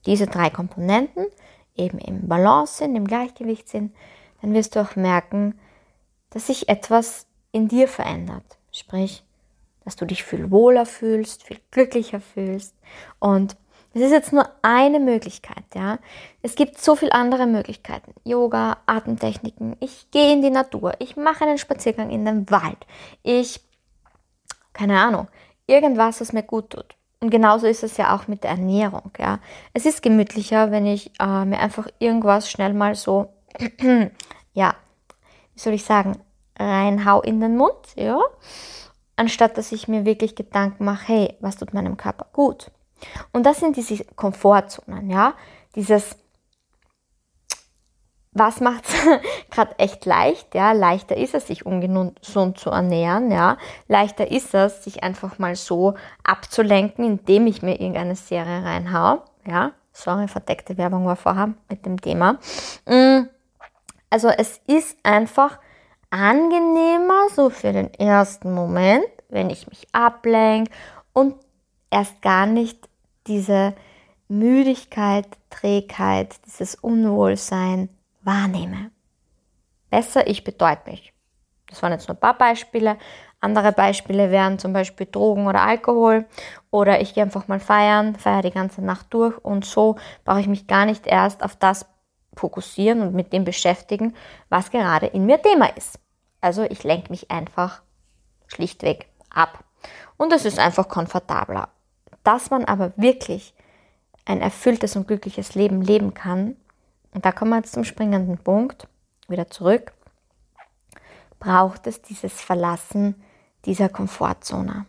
diese 0.05 0.27
drei 0.27 0.51
Komponenten 0.51 1.27
eben 1.77 1.99
im 1.99 2.29
Balance 2.29 2.79
sind, 2.79 2.97
im 2.97 3.07
Gleichgewicht 3.07 3.69
sind, 3.69 3.95
dann 4.41 4.55
wirst 4.55 4.77
du 4.77 4.81
auch 4.81 4.97
merken, 4.97 5.59
dass 6.31 6.47
sich 6.47 6.69
etwas 6.69 7.27
in 7.53 7.69
dir 7.69 7.89
verändert. 7.89 8.45
Sprich, 8.73 9.25
dass 9.85 9.97
du 9.97 10.07
dich 10.07 10.25
viel 10.25 10.51
wohler 10.51 10.87
fühlst, 10.87 11.43
viel 11.43 11.61
glücklicher 11.71 12.21
fühlst. 12.21 12.75
Und 13.19 13.57
das 13.95 14.05
ist 14.05 14.13
jetzt 14.13 14.33
nur 14.33 14.49
eine 14.63 15.01
Möglichkeit, 15.01 15.65
ja. 15.75 15.99
Es 16.41 16.55
gibt 16.55 16.81
so 16.81 16.97
viele 16.97 17.13
andere 17.13 17.47
Möglichkeiten. 17.47 18.15
Yoga, 18.25 18.79
Atemtechniken. 18.87 19.77
Ich 19.81 20.11
gehe 20.11 20.33
in 20.33 20.41
die 20.41 20.51
Natur. 20.51 20.95
Ich 20.99 21.17
mache 21.17 21.45
einen 21.45 21.59
Spaziergang 21.59 22.11
in 22.11 22.25
den 22.25 22.51
Wald. 22.51 22.87
Ich, 23.23 23.61
keine 24.73 24.99
Ahnung, 24.99 25.29
irgendwas, 25.67 26.23
was 26.23 26.33
mir 26.33 26.43
gut 26.43 26.71
tut. 26.71 26.97
Und 27.23 27.31
genauso 27.31 27.69
ist 27.69 27.85
es 27.85 27.99
ja 27.99 28.17
auch 28.17 28.27
mit 28.27 28.43
der 28.43 28.51
Ernährung. 28.51 29.13
Ja. 29.17 29.39
Es 29.73 29.87
ist 29.87 30.03
gemütlicher, 30.03 30.73
wenn 30.73 30.87
ich 30.87 31.13
äh, 31.21 31.45
mir 31.45 31.61
einfach 31.61 31.87
irgendwas 32.01 32.51
schnell 32.51 32.75
mal 32.75 32.97
so, 32.97 33.33
ja, 34.55 34.75
wie 35.55 35.61
soll 35.61 35.73
ich 35.73 35.85
sagen, 35.85 36.19
reinhau 36.59 37.23
in 37.23 37.41
den 37.41 37.57
Mund, 37.57 37.77
ja, 37.95 38.19
anstatt 39.15 39.57
dass 39.57 39.71
ich 39.71 39.87
mir 39.87 40.05
wirklich 40.05 40.35
Gedanken 40.35 40.85
mache, 40.85 41.07
hey, 41.07 41.37
was 41.39 41.59
tut 41.59 41.73
meinem 41.73 41.97
Körper 41.97 42.27
gut? 42.33 42.73
Und 43.33 43.47
das 43.47 43.61
sind 43.61 43.77
diese 43.77 44.05
Komfortzonen, 44.17 45.09
ja, 45.09 45.35
dieses 45.77 46.17
was 48.33 48.61
macht 48.61 48.85
es 48.89 48.95
gerade 49.51 49.79
echt 49.79 50.07
leicht? 50.07 50.55
Ja, 50.55 50.73
leichter 50.73 51.17
ist 51.17 51.35
es, 51.35 51.47
sich 51.47 51.67
ungesund 51.67 52.59
zu 52.59 52.71
ernähren. 52.71 53.31
Ja, 53.31 53.59
leichter 53.89 54.31
ist 54.31 54.55
es, 54.55 54.85
sich 54.85 55.03
einfach 55.03 55.39
mal 55.39 55.55
so 55.55 55.95
abzulenken, 56.25 57.05
indem 57.05 57.47
ich 57.47 57.63
mir 57.63 57.81
irgendeine 57.81 58.17
Serie 58.17 58.65
reinhau. 58.65 59.23
Ja, 59.47 59.73
sorry, 59.93 60.29
verdeckte 60.29 60.79
Werbung 60.79 61.07
war 61.07 61.17
vorher 61.17 61.55
mit 61.69 61.85
dem 61.85 62.01
Thema. 62.01 62.39
Mm, 62.87 63.29
also 64.09 64.29
es 64.29 64.61
ist 64.67 64.97
einfach 65.03 65.59
angenehmer, 66.11 67.29
so 67.35 67.51
für 67.51 67.73
den 67.73 67.93
ersten 67.95 68.55
Moment, 68.55 69.07
wenn 69.29 69.51
ich 69.51 69.69
mich 69.69 69.87
ablenke 69.93 70.71
und 71.13 71.35
erst 71.91 72.21
gar 72.23 72.47
nicht 72.47 72.89
diese 73.27 73.75
Müdigkeit, 74.29 75.27
Trägheit, 75.51 76.37
dieses 76.47 76.75
Unwohlsein 76.75 77.89
wahrnehme. 78.25 78.91
Besser, 79.91 80.27
ich 80.27 80.45
bedeute 80.45 80.91
mich. 80.91 81.13
Das 81.69 81.83
waren 81.83 81.93
jetzt 81.93 82.09
nur 82.09 82.17
ein 82.17 82.21
paar 82.21 82.37
Beispiele. 82.37 82.99
Andere 83.41 83.73
Beispiele 83.73 84.31
wären 84.31 84.59
zum 84.59 84.73
Beispiel 84.73 85.07
Drogen 85.11 85.47
oder 85.47 85.63
Alkohol. 85.63 86.27
Oder 86.71 87.01
ich 87.01 87.15
gehe 87.15 87.23
einfach 87.23 87.49
mal 87.49 87.61
feiern, 87.61 88.15
feiere 88.15 88.43
die 88.43 88.51
ganze 88.51 88.83
Nacht 88.83 89.07
durch 89.11 89.37
und 89.39 89.65
so 89.65 89.97
brauche 90.25 90.41
ich 90.41 90.47
mich 90.49 90.67
gar 90.67 90.87
nicht 90.87 91.07
erst 91.07 91.43
auf 91.43 91.57
das 91.57 91.87
fokussieren 92.35 93.03
und 93.03 93.15
mit 93.15 93.33
dem 93.33 93.45
beschäftigen, 93.45 94.15
was 94.49 94.71
gerade 94.71 95.07
in 95.07 95.27
mir 95.27 95.41
Thema 95.41 95.67
ist. 95.77 95.99
Also 96.41 96.63
ich 96.63 96.85
lenke 96.85 97.11
mich 97.11 97.31
einfach 97.31 97.83
schlichtweg 98.47 99.09
ab. 99.31 99.65
Und 100.17 100.33
es 100.33 100.45
ist 100.45 100.59
einfach 100.59 100.89
komfortabler. 100.89 101.69
Dass 102.25 102.51
man 102.51 102.65
aber 102.65 102.93
wirklich 102.97 103.55
ein 104.25 104.41
erfülltes 104.41 104.95
und 104.95 105.09
glückliches 105.09 105.55
Leben 105.55 105.83
leben 105.83 106.15
kann, 106.15 106.57
und 107.13 107.25
da 107.25 107.33
kommen 107.33 107.51
wir 107.51 107.59
jetzt 107.59 107.73
zum 107.73 107.85
springenden 107.85 108.39
Punkt, 108.39 108.89
wieder 109.29 109.49
zurück, 109.49 109.93
braucht 111.39 111.87
es 111.87 112.03
dieses 112.03 112.41
Verlassen 112.41 113.23
dieser 113.65 113.89
Komfortzone. 113.89 114.87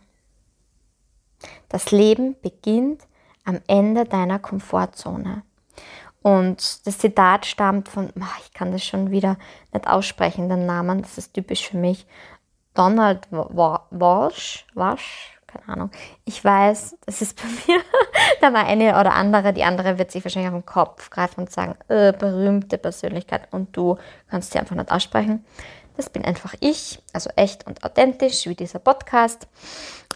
Das 1.68 1.90
Leben 1.90 2.36
beginnt 2.40 3.06
am 3.44 3.60
Ende 3.66 4.04
deiner 4.04 4.38
Komfortzone. 4.38 5.42
Und 6.22 6.86
das 6.86 6.98
Zitat 6.98 7.44
stammt 7.44 7.88
von, 7.88 8.10
ich 8.42 8.54
kann 8.54 8.72
das 8.72 8.82
schon 8.82 9.10
wieder 9.10 9.36
nicht 9.72 9.86
aussprechen, 9.86 10.48
den 10.48 10.64
Namen, 10.64 11.02
das 11.02 11.18
ist 11.18 11.34
typisch 11.34 11.68
für 11.68 11.76
mich, 11.76 12.06
Donald 12.72 13.30
Walsh, 13.30 14.66
Walsh 14.74 15.33
keine 15.54 15.68
Ahnung. 15.68 15.90
Ich 16.24 16.44
weiß, 16.44 16.96
das 17.06 17.22
ist 17.22 17.36
bei 17.36 17.48
mir, 17.72 17.80
da 18.40 18.52
war 18.52 18.66
eine 18.66 18.98
oder 18.98 19.14
andere, 19.14 19.52
die 19.52 19.64
andere 19.64 19.98
wird 19.98 20.10
sich 20.10 20.24
wahrscheinlich 20.24 20.52
auf 20.52 20.60
den 20.60 20.66
Kopf 20.66 21.10
greifen 21.10 21.40
und 21.40 21.50
sagen, 21.50 21.76
äh, 21.88 22.12
berühmte 22.12 22.78
Persönlichkeit 22.78 23.48
und 23.52 23.76
du 23.76 23.96
kannst 24.28 24.52
sie 24.52 24.58
einfach 24.58 24.76
nicht 24.76 24.90
aussprechen. 24.90 25.44
Das 25.96 26.10
bin 26.10 26.24
einfach 26.24 26.54
ich, 26.60 27.00
also 27.12 27.30
echt 27.36 27.66
und 27.66 27.84
authentisch, 27.84 28.46
wie 28.46 28.56
dieser 28.56 28.80
Podcast. 28.80 29.46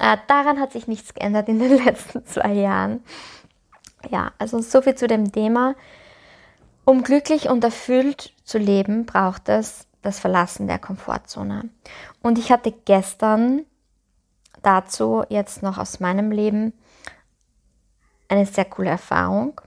Äh, 0.01 0.17
daran 0.27 0.59
hat 0.59 0.73
sich 0.73 0.89
nichts 0.89 1.15
geändert 1.15 1.49
in 1.49 1.61
den 1.61 1.85
letzten 1.85 2.27
zwei 2.27 2.53
Jahren. 2.53 3.05
Ja, 4.11 4.33
also 4.39 4.61
so 4.61 4.83
viel 4.83 4.97
zu 4.97 5.07
dem 5.07 5.31
Thema. 5.31 5.75
Um 6.85 7.03
glücklich 7.03 7.49
und 7.49 7.63
erfüllt 7.63 8.33
zu 8.45 8.59
leben, 8.59 9.05
braucht 9.05 9.49
es 9.49 9.87
das 10.03 10.19
Verlassen 10.19 10.69
der 10.69 10.79
Komfortzone. 10.79 11.69
Und 12.23 12.39
ich 12.39 12.51
hatte 12.51 12.73
gestern 12.73 13.65
dazu 14.63 15.25
jetzt 15.29 15.63
noch 15.63 15.79
aus 15.79 16.01
meinem 16.01 16.31
Leben 16.31 16.73
eine 18.29 18.47
sehr 18.47 18.65
coole 18.65 18.91
Erfahrung. 18.91 19.61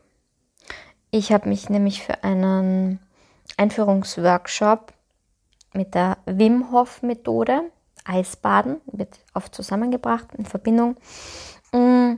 Ich 1.10 1.32
habe 1.32 1.50
mich 1.50 1.70
nämlich 1.70 2.04
für 2.04 2.24
einen 2.24 3.00
Einführungsworkshop 3.58 4.94
mit 5.74 5.94
der 5.96 6.18
Wim 6.26 6.72
Hof 6.72 7.02
Methode, 7.02 7.64
Eisbaden, 8.06 8.82
wird 8.86 9.20
oft 9.34 9.54
zusammengebracht 9.54 10.28
in 10.38 10.46
Verbindung, 10.46 10.96
mh, 11.72 12.18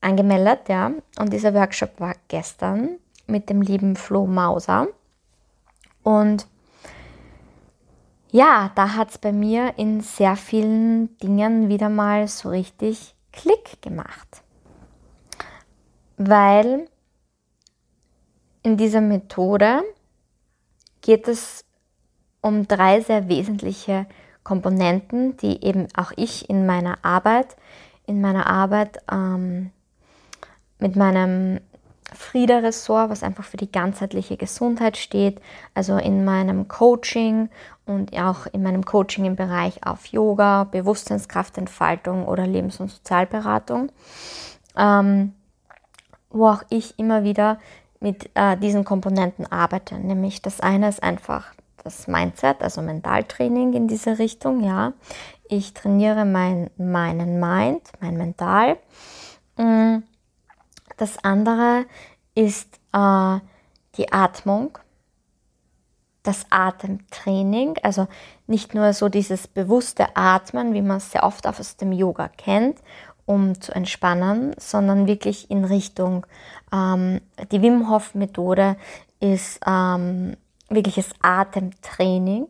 angemeldet, 0.00 0.68
ja. 0.68 0.92
Und 1.18 1.32
dieser 1.32 1.54
Workshop 1.54 2.00
war 2.00 2.14
gestern 2.28 2.98
mit 3.26 3.48
dem 3.48 3.62
lieben 3.62 3.96
Flo 3.96 4.26
Mauser. 4.26 4.88
Und 6.02 6.46
ja, 8.32 8.72
da 8.74 8.94
hat 8.94 9.10
es 9.10 9.18
bei 9.18 9.30
mir 9.30 9.74
in 9.76 10.00
sehr 10.00 10.36
vielen 10.36 11.16
Dingen 11.18 11.68
wieder 11.68 11.90
mal 11.90 12.26
so 12.26 12.48
richtig 12.48 13.14
Klick 13.30 13.80
gemacht. 13.82 14.42
Weil 16.16 16.88
in 18.62 18.78
dieser 18.78 19.02
Methode 19.02 19.82
geht 21.02 21.28
es 21.28 21.66
um 22.40 22.66
drei 22.66 23.02
sehr 23.02 23.28
wesentliche 23.28 24.06
Komponenten, 24.44 25.36
die 25.36 25.62
eben 25.62 25.88
auch 25.94 26.12
ich 26.16 26.48
in 26.48 26.64
meiner 26.64 27.04
Arbeit, 27.04 27.56
in 28.06 28.22
meiner 28.22 28.46
Arbeit 28.46 28.98
ähm, 29.10 29.72
mit 30.78 30.96
meinem 30.96 31.60
Frieda-Ressort, 32.14 33.10
was 33.10 33.22
einfach 33.22 33.44
für 33.44 33.56
die 33.56 33.70
ganzheitliche 33.70 34.36
Gesundheit 34.36 34.96
steht, 34.96 35.40
also 35.74 35.96
in 35.96 36.24
meinem 36.24 36.68
Coaching 36.68 37.48
und 37.86 38.16
auch 38.18 38.46
in 38.46 38.62
meinem 38.62 38.84
Coaching 38.84 39.24
im 39.24 39.36
Bereich 39.36 39.86
auf 39.86 40.06
Yoga, 40.06 40.64
Bewusstseinskraftentfaltung 40.64 42.26
oder 42.26 42.46
Lebens- 42.46 42.80
und 42.80 42.90
Sozialberatung, 42.90 43.90
ähm, 44.76 45.34
wo 46.30 46.48
auch 46.48 46.62
ich 46.70 46.98
immer 46.98 47.24
wieder 47.24 47.58
mit 48.00 48.30
äh, 48.34 48.56
diesen 48.56 48.84
Komponenten 48.84 49.50
arbeite. 49.50 49.96
Nämlich 49.96 50.42
das 50.42 50.60
eine 50.60 50.88
ist 50.88 51.02
einfach 51.02 51.52
das 51.84 52.06
Mindset, 52.06 52.62
also 52.62 52.82
Mentaltraining 52.82 53.72
in 53.72 53.88
diese 53.88 54.18
Richtung, 54.18 54.62
ja. 54.62 54.92
Ich 55.48 55.74
trainiere 55.74 56.24
mein, 56.24 56.70
meinen 56.76 57.40
Mind, 57.40 57.82
mein 58.00 58.16
Mental. 58.16 58.78
Mm, 59.56 59.98
das 60.96 61.22
andere 61.22 61.86
ist 62.34 62.80
äh, 62.92 63.38
die 63.96 64.12
Atmung, 64.12 64.78
das 66.22 66.46
Atemtraining, 66.50 67.78
also 67.82 68.06
nicht 68.46 68.74
nur 68.74 68.92
so 68.92 69.08
dieses 69.08 69.48
bewusste 69.48 70.16
Atmen, 70.16 70.72
wie 70.72 70.82
man 70.82 70.98
es 70.98 71.10
sehr 71.10 71.24
oft 71.24 71.46
aus 71.46 71.76
dem 71.76 71.92
Yoga 71.92 72.28
kennt, 72.28 72.78
um 73.26 73.60
zu 73.60 73.72
entspannen, 73.72 74.54
sondern 74.58 75.06
wirklich 75.06 75.50
in 75.50 75.64
Richtung, 75.64 76.26
ähm, 76.72 77.20
die 77.50 77.62
Wim 77.62 77.88
Hof 77.88 78.14
Methode 78.14 78.76
ist 79.20 79.60
ähm, 79.66 80.36
wirkliches 80.68 81.10
Atemtraining. 81.22 82.48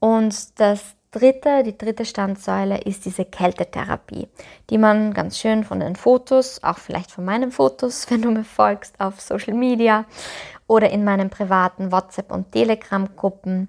Und 0.00 0.60
das 0.60 0.94
dritte, 1.10 1.62
die 1.62 1.76
dritte 1.76 2.04
Standsäule 2.04 2.78
ist 2.82 3.04
diese 3.04 3.24
Kältetherapie, 3.24 4.28
die 4.70 4.78
man 4.78 5.14
ganz 5.14 5.38
schön 5.38 5.64
von 5.64 5.80
den 5.80 5.96
Fotos, 5.96 6.62
auch 6.62 6.78
vielleicht 6.78 7.10
von 7.10 7.24
meinen 7.24 7.50
Fotos, 7.50 8.06
wenn 8.10 8.22
du 8.22 8.30
mir 8.30 8.44
folgst 8.44 9.00
auf 9.00 9.20
Social 9.20 9.54
Media 9.54 10.04
oder 10.66 10.90
in 10.90 11.04
meinen 11.04 11.30
privaten 11.30 11.90
WhatsApp- 11.92 12.32
und 12.32 12.52
Telegram-Gruppen, 12.52 13.68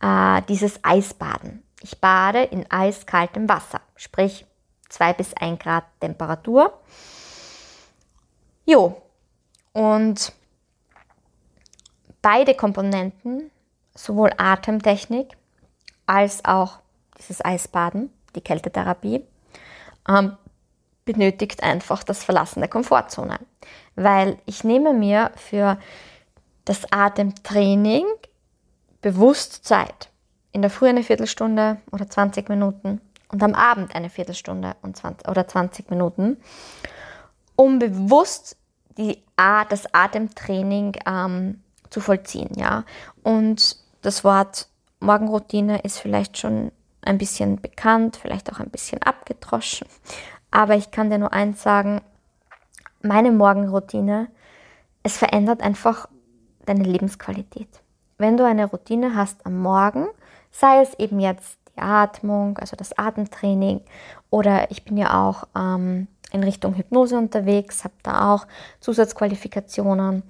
äh, 0.00 0.42
dieses 0.48 0.78
Eisbaden. 0.82 1.62
Ich 1.82 2.00
bade 2.00 2.42
in 2.42 2.70
eiskaltem 2.70 3.48
Wasser, 3.48 3.80
sprich 3.96 4.46
2 4.88 5.12
bis 5.14 5.34
1 5.34 5.58
Grad 5.58 5.84
Temperatur. 6.00 6.80
Jo, 8.64 9.02
und 9.72 10.32
beide 12.22 12.54
Komponenten, 12.54 13.50
sowohl 13.94 14.30
Atemtechnik 14.38 15.36
als 16.06 16.44
auch 16.44 16.78
dieses 17.18 17.44
Eisbaden, 17.44 18.10
die 18.34 18.40
Kältetherapie, 18.40 19.24
ähm, 20.08 20.36
benötigt 21.04 21.62
einfach 21.62 22.02
das 22.02 22.24
Verlassen 22.24 22.60
der 22.60 22.68
Komfortzone. 22.68 23.38
Weil 23.94 24.38
ich 24.46 24.64
nehme 24.64 24.92
mir 24.92 25.30
für 25.36 25.78
das 26.64 26.90
Atemtraining 26.90 28.06
bewusst 29.00 29.64
Zeit. 29.64 30.08
In 30.52 30.62
der 30.62 30.70
Früh 30.70 30.88
eine 30.88 31.02
Viertelstunde 31.02 31.78
oder 31.92 32.08
20 32.08 32.48
Minuten 32.48 33.00
und 33.28 33.42
am 33.42 33.54
Abend 33.54 33.94
eine 33.94 34.08
Viertelstunde 34.08 34.76
und 34.82 34.96
20, 34.96 35.28
oder 35.28 35.46
20 35.46 35.90
Minuten, 35.90 36.38
um 37.56 37.78
bewusst 37.78 38.56
die, 38.96 39.22
das 39.36 39.92
Atemtraining 39.92 40.96
ähm, 41.06 41.62
zu 41.90 42.00
vollziehen. 42.00 42.50
Ja? 42.56 42.84
Und 43.22 43.76
das 44.02 44.24
Wort 44.24 44.68
Morgenroutine 45.04 45.80
ist 45.80 45.98
vielleicht 45.98 46.38
schon 46.38 46.72
ein 47.02 47.18
bisschen 47.18 47.60
bekannt, 47.60 48.16
vielleicht 48.16 48.52
auch 48.52 48.60
ein 48.60 48.70
bisschen 48.70 49.02
abgedroschen. 49.02 49.86
Aber 50.50 50.74
ich 50.74 50.90
kann 50.90 51.10
dir 51.10 51.18
nur 51.18 51.32
eins 51.32 51.62
sagen, 51.62 52.00
meine 53.02 53.30
Morgenroutine, 53.30 54.28
es 55.02 55.16
verändert 55.16 55.60
einfach 55.60 56.08
deine 56.64 56.84
Lebensqualität. 56.84 57.68
Wenn 58.16 58.36
du 58.36 58.46
eine 58.46 58.66
Routine 58.66 59.14
hast 59.14 59.44
am 59.44 59.58
Morgen, 59.58 60.06
sei 60.50 60.80
es 60.80 60.94
eben 60.98 61.20
jetzt 61.20 61.58
die 61.76 61.82
Atmung, 61.82 62.56
also 62.58 62.76
das 62.76 62.96
Atemtraining, 62.96 63.80
oder 64.30 64.70
ich 64.70 64.84
bin 64.84 64.96
ja 64.96 65.28
auch 65.28 65.44
ähm, 65.56 66.06
in 66.32 66.42
Richtung 66.42 66.74
Hypnose 66.74 67.18
unterwegs, 67.18 67.84
habe 67.84 67.94
da 68.02 68.32
auch 68.32 68.46
Zusatzqualifikationen 68.80 70.22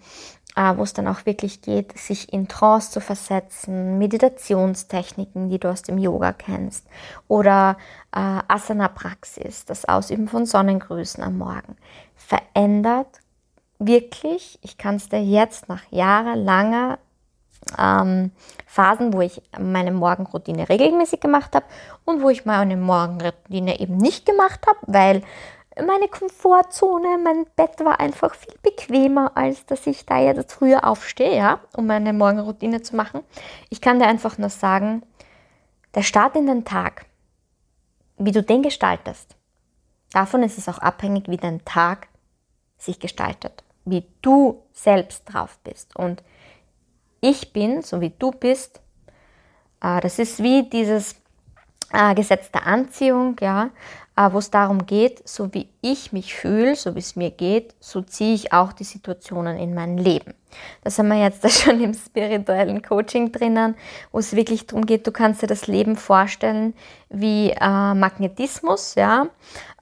wo 0.55 0.83
es 0.83 0.93
dann 0.93 1.09
auch 1.09 1.27
wirklich 1.27 1.63
geht, 1.63 1.99
sich 1.99 2.33
in 2.33 2.49
Trance 2.49 2.91
zu 2.91 3.01
versetzen, 3.01 3.99
Meditationstechniken, 3.99 5.51
die 5.51 5.59
du 5.59 5.69
aus 5.69 5.83
dem 5.83 5.99
Yoga 5.99 6.33
kennst, 6.33 6.87
oder 7.29 7.77
äh, 8.15 8.41
Asana-Praxis, 8.49 9.65
das 9.65 9.85
Ausüben 9.85 10.29
von 10.29 10.47
Sonnengrüßen 10.47 11.23
am 11.23 11.39
Morgen, 11.39 11.77
verändert 12.15 13.21
wirklich, 13.79 14.59
ich 14.63 14.79
kann 14.79 14.97
es 14.97 15.09
dir 15.09 15.23
jetzt 15.23 15.69
nach 15.69 15.83
jahrelanger 15.91 16.99
ähm, 17.79 18.31
Phasen, 18.67 19.13
wo 19.13 19.21
ich 19.21 19.43
meine 19.59 19.93
Morgenroutine 19.93 20.69
regelmäßig 20.69 21.21
gemacht 21.21 21.55
habe 21.55 21.67
und 22.05 22.23
wo 22.23 22.31
ich 22.31 22.45
meine 22.45 22.77
Morgenroutine 22.77 23.81
eben 23.81 23.97
nicht 23.97 24.27
gemacht 24.27 24.67
habe, 24.67 24.79
weil 24.83 25.23
meine 25.77 26.09
Komfortzone, 26.09 27.19
mein 27.19 27.47
Bett 27.57 27.81
war 27.81 27.99
einfach 27.99 28.35
viel 28.35 28.55
bequemer, 28.63 29.33
als 29.37 29.67
dass 29.67 29.87
ich 29.87 30.07
da 30.07 30.21
jetzt 30.21 30.53
früher 30.53 30.87
aufstehe, 30.87 31.37
ja, 31.37 31.61
um 31.77 31.87
meine 31.87 32.13
Morgenroutine 32.13 32.83
zu 32.83 32.95
machen. 32.97 33.23
Ich 33.71 33.81
kann 33.81 33.99
dir 33.99 34.07
einfach 34.07 34.39
nur 34.39 34.51
sagen, 34.51 35.03
der 35.95 36.03
Start 36.03 36.37
in 36.37 36.47
den 36.47 36.65
Tag, 36.65 37.07
wie 38.19 38.33
du 38.33 38.43
den 38.43 38.63
gestaltest, 38.63 39.37
davon 40.13 40.43
ist 40.43 40.59
es 40.59 40.69
auch 40.69 40.79
abhängig, 40.79 41.29
wie 41.29 41.37
dein 41.37 41.65
Tag 41.65 42.09
sich 42.79 43.01
gestaltet, 43.01 43.65
wie 43.85 44.07
du 44.23 44.63
selbst 44.73 45.25
drauf 45.25 45.59
bist. 45.65 45.97
Und 45.97 46.23
ich 47.21 47.53
bin, 47.53 47.83
so 47.83 48.01
wie 48.01 48.11
du 48.11 48.31
bist, 48.31 48.81
äh, 49.83 50.01
das 50.01 50.19
ist 50.19 50.43
wie 50.43 50.69
dieses 50.69 51.17
äh, 51.93 52.15
Gesetz 52.15 52.51
der 52.51 52.67
Anziehung, 52.67 53.37
ja, 53.41 53.71
wo 54.17 54.39
es 54.39 54.51
darum 54.51 54.87
geht, 54.87 55.29
so 55.29 55.53
wie 55.53 55.69
ich 55.81 56.13
mich 56.13 56.35
fühle, 56.35 56.77
so 56.77 56.95
wie 56.95 57.01
es 57.01 57.17
mir 57.17 57.31
geht, 57.31 57.75
so 57.81 58.01
ziehe 58.01 58.35
ich 58.35 58.53
auch 58.53 58.73
die 58.73 58.85
Situationen 58.85 59.59
in 59.59 59.75
mein 59.75 59.99
Leben. 59.99 60.35
Das 60.83 60.99
haben 60.99 61.09
wir 61.09 61.21
jetzt 61.21 61.51
schon 61.63 61.81
im 61.81 61.95
spirituellen 61.95 62.81
Coaching 62.83 63.33
drinnen, 63.33 63.75
wo 64.13 64.21
es 64.21 64.37
wirklich 64.37 64.67
darum 64.67 64.87
geht, 64.87 65.07
du 65.07 65.11
kannst 65.11 65.43
dir 65.43 65.49
das 65.49 65.67
Leben 65.67 65.97
vorstellen 65.97 66.75
wie 67.09 67.51
äh, 67.51 67.95
Magnetismus, 67.95 68.95
ja. 68.95 69.27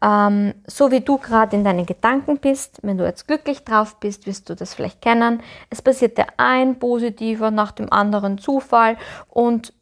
Ähm, 0.02 0.54
so 0.66 0.90
wie 0.90 1.00
du 1.00 1.18
gerade 1.18 1.54
in 1.56 1.64
deinen 1.64 1.86
Gedanken 1.86 2.38
bist, 2.38 2.78
wenn 2.82 2.98
du 2.98 3.04
jetzt 3.04 3.28
glücklich 3.28 3.64
drauf 3.64 3.96
bist, 4.00 4.26
wirst 4.26 4.48
du 4.48 4.54
das 4.54 4.74
vielleicht 4.74 5.00
kennen. 5.00 5.42
Es 5.70 5.82
passiert 5.82 6.18
dir 6.18 6.26
ein 6.38 6.78
positiver 6.78 7.50
nach 7.50 7.72
dem 7.72 7.92
anderen 7.92 8.38
Zufall 8.38 8.96
und 9.28 9.72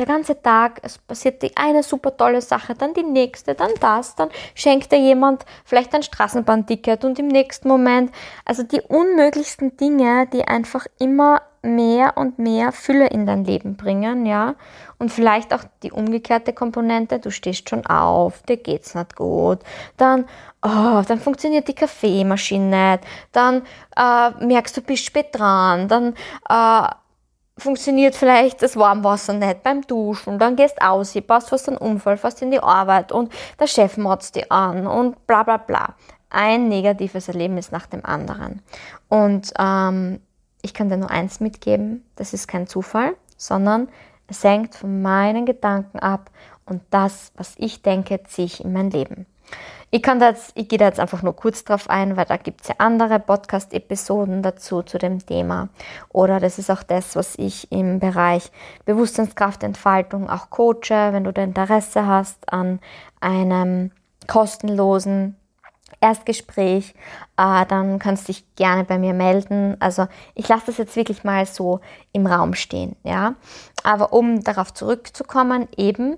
der 0.00 0.06
ganze 0.06 0.40
Tag, 0.40 0.80
es 0.82 0.96
passiert 0.98 1.42
die 1.42 1.54
eine 1.56 1.82
super 1.82 2.16
tolle 2.16 2.40
Sache, 2.40 2.74
dann 2.74 2.94
die 2.94 3.02
nächste, 3.02 3.54
dann 3.54 3.70
das, 3.80 4.16
dann 4.16 4.30
schenkt 4.54 4.90
dir 4.90 4.98
jemand 4.98 5.44
vielleicht 5.64 5.94
ein 5.94 6.02
Straßenbahnticket 6.02 7.04
und 7.04 7.18
im 7.18 7.28
nächsten 7.28 7.68
Moment, 7.68 8.10
also 8.46 8.62
die 8.62 8.80
unmöglichsten 8.80 9.76
Dinge, 9.76 10.26
die 10.32 10.44
einfach 10.44 10.86
immer 10.98 11.42
mehr 11.62 12.16
und 12.16 12.38
mehr 12.38 12.72
Fülle 12.72 13.08
in 13.08 13.26
dein 13.26 13.44
Leben 13.44 13.76
bringen, 13.76 14.24
ja. 14.24 14.54
Und 14.98 15.10
vielleicht 15.10 15.52
auch 15.52 15.64
die 15.82 15.92
umgekehrte 15.92 16.54
Komponente, 16.54 17.18
du 17.18 17.30
stehst 17.30 17.68
schon 17.68 17.84
auf, 17.84 18.42
dir 18.44 18.56
geht's 18.56 18.94
nicht 18.94 19.16
gut, 19.16 19.58
dann, 19.98 20.24
oh, 20.62 21.02
dann 21.06 21.20
funktioniert 21.20 21.68
die 21.68 21.74
Kaffeemaschine 21.74 22.92
nicht, 22.92 23.04
dann 23.32 23.62
äh, 23.96 24.30
merkst 24.44 24.78
du, 24.78 24.80
bist 24.80 25.04
spät 25.04 25.28
dran, 25.32 25.88
dann 25.88 26.14
äh, 26.48 26.88
funktioniert 27.60 28.14
vielleicht 28.14 28.62
das 28.62 28.76
Warmwasser 28.76 29.32
nicht 29.32 29.62
beim 29.62 29.82
Duschen, 29.82 30.38
dann 30.38 30.56
gehst 30.56 30.80
aus, 30.82 31.14
passt 31.26 31.50
fast 31.50 31.68
einen 31.68 31.78
Unfall, 31.78 32.16
fast 32.16 32.42
in 32.42 32.50
die 32.50 32.60
Arbeit 32.60 33.12
und 33.12 33.32
der 33.58 33.66
Chef 33.66 33.96
motzt 33.96 34.36
dich 34.36 34.50
an 34.50 34.86
und 34.86 35.26
bla 35.26 35.42
bla 35.42 35.56
bla. 35.56 35.94
Ein 36.30 36.68
negatives 36.68 37.28
Erlebnis 37.28 37.72
nach 37.72 37.86
dem 37.86 38.04
anderen. 38.04 38.62
Und 39.08 39.52
ähm, 39.58 40.20
ich 40.62 40.74
kann 40.74 40.88
dir 40.88 40.96
nur 40.96 41.10
eins 41.10 41.40
mitgeben, 41.40 42.04
das 42.16 42.32
ist 42.32 42.46
kein 42.46 42.66
Zufall, 42.66 43.16
sondern 43.36 43.88
es 44.28 44.44
hängt 44.44 44.74
von 44.74 45.02
meinen 45.02 45.46
Gedanken 45.46 45.98
ab 45.98 46.30
und 46.66 46.82
das, 46.90 47.32
was 47.36 47.54
ich 47.56 47.82
denke, 47.82 48.22
ziehe 48.24 48.46
ich 48.46 48.64
in 48.64 48.72
mein 48.72 48.90
Leben. 48.90 49.26
Ich, 49.92 50.02
kann 50.02 50.20
das, 50.20 50.52
ich 50.54 50.68
gehe 50.68 50.78
da 50.78 50.84
jetzt 50.84 51.00
einfach 51.00 51.22
nur 51.22 51.34
kurz 51.34 51.64
drauf 51.64 51.90
ein, 51.90 52.16
weil 52.16 52.24
da 52.24 52.36
gibt 52.36 52.62
es 52.62 52.68
ja 52.68 52.76
andere 52.78 53.18
Podcast-Episoden 53.18 54.40
dazu 54.42 54.82
zu 54.82 54.98
dem 54.98 55.24
Thema. 55.24 55.68
Oder 56.10 56.38
das 56.38 56.58
ist 56.58 56.70
auch 56.70 56.84
das, 56.84 57.16
was 57.16 57.34
ich 57.36 57.72
im 57.72 57.98
Bereich 57.98 58.52
Bewusstseinskraftentfaltung 58.84 60.30
auch 60.30 60.50
coache, 60.50 61.12
wenn 61.12 61.24
du 61.24 61.32
da 61.32 61.42
Interesse 61.42 62.06
hast 62.06 62.52
an 62.52 62.78
einem 63.20 63.90
kostenlosen 64.28 65.36
Erstgespräch, 66.00 66.94
äh, 67.36 67.66
dann 67.66 67.98
kannst 67.98 68.28
du 68.28 68.32
dich 68.32 68.44
gerne 68.54 68.84
bei 68.84 68.96
mir 68.98 69.12
melden. 69.12 69.76
Also 69.80 70.06
ich 70.34 70.48
lasse 70.48 70.66
das 70.66 70.78
jetzt 70.78 70.96
wirklich 70.96 71.24
mal 71.24 71.46
so 71.46 71.80
im 72.12 72.26
Raum 72.26 72.54
stehen, 72.54 72.96
ja. 73.02 73.34
Aber 73.82 74.12
um 74.12 74.42
darauf 74.42 74.72
zurückzukommen, 74.72 75.68
eben, 75.76 76.16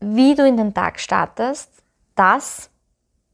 wie 0.00 0.34
du 0.34 0.46
in 0.46 0.56
den 0.56 0.74
Tag 0.74 1.00
startest, 1.00 1.70
das 2.14 2.70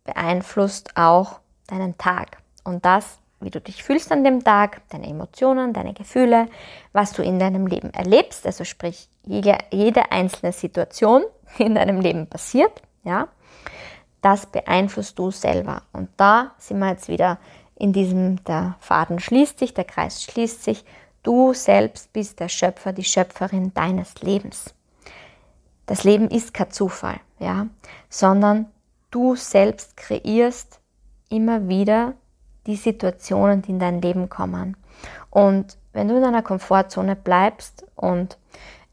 beeinflusst 0.04 0.96
auch 0.96 1.40
deinen 1.66 1.98
Tag. 1.98 2.38
Und 2.62 2.84
das, 2.84 3.18
wie 3.40 3.50
du 3.50 3.60
dich 3.60 3.82
fühlst 3.82 4.12
an 4.12 4.24
dem 4.24 4.44
Tag, 4.44 4.82
deine 4.90 5.08
Emotionen, 5.08 5.72
deine 5.72 5.94
Gefühle, 5.94 6.48
was 6.92 7.12
du 7.12 7.22
in 7.22 7.38
deinem 7.38 7.66
Leben 7.66 7.92
erlebst, 7.92 8.46
also 8.46 8.64
sprich 8.64 9.08
jede, 9.24 9.58
jede 9.70 10.12
einzelne 10.12 10.52
Situation, 10.52 11.24
die 11.58 11.64
in 11.64 11.74
deinem 11.74 12.00
Leben 12.00 12.26
passiert, 12.26 12.82
ja, 13.02 13.28
das 14.22 14.46
beeinflusst 14.46 15.18
du 15.18 15.30
selber. 15.30 15.82
Und 15.92 16.08
da 16.16 16.52
sind 16.58 16.78
wir 16.78 16.88
jetzt 16.88 17.08
wieder 17.08 17.38
in 17.76 17.92
diesem, 17.92 18.42
der 18.44 18.76
Faden 18.80 19.18
schließt 19.18 19.58
sich, 19.58 19.74
der 19.74 19.84
Kreis 19.84 20.22
schließt 20.22 20.64
sich. 20.64 20.84
Du 21.22 21.52
selbst 21.52 22.12
bist 22.12 22.40
der 22.40 22.48
Schöpfer, 22.48 22.92
die 22.92 23.04
Schöpferin 23.04 23.74
deines 23.74 24.20
Lebens. 24.22 24.74
Das 25.86 26.04
Leben 26.04 26.28
ist 26.28 26.54
kein 26.54 26.70
Zufall, 26.70 27.20
ja, 27.38 27.66
sondern 28.08 28.66
du 29.14 29.36
selbst 29.36 29.96
kreierst 29.96 30.80
immer 31.28 31.68
wieder 31.68 32.14
die 32.66 32.76
Situationen, 32.76 33.62
die 33.62 33.70
in 33.70 33.78
dein 33.78 34.02
Leben 34.02 34.28
kommen. 34.28 34.76
Und 35.30 35.76
wenn 35.92 36.08
du 36.08 36.16
in 36.16 36.24
einer 36.24 36.42
Komfortzone 36.42 37.14
bleibst 37.14 37.86
und 37.94 38.38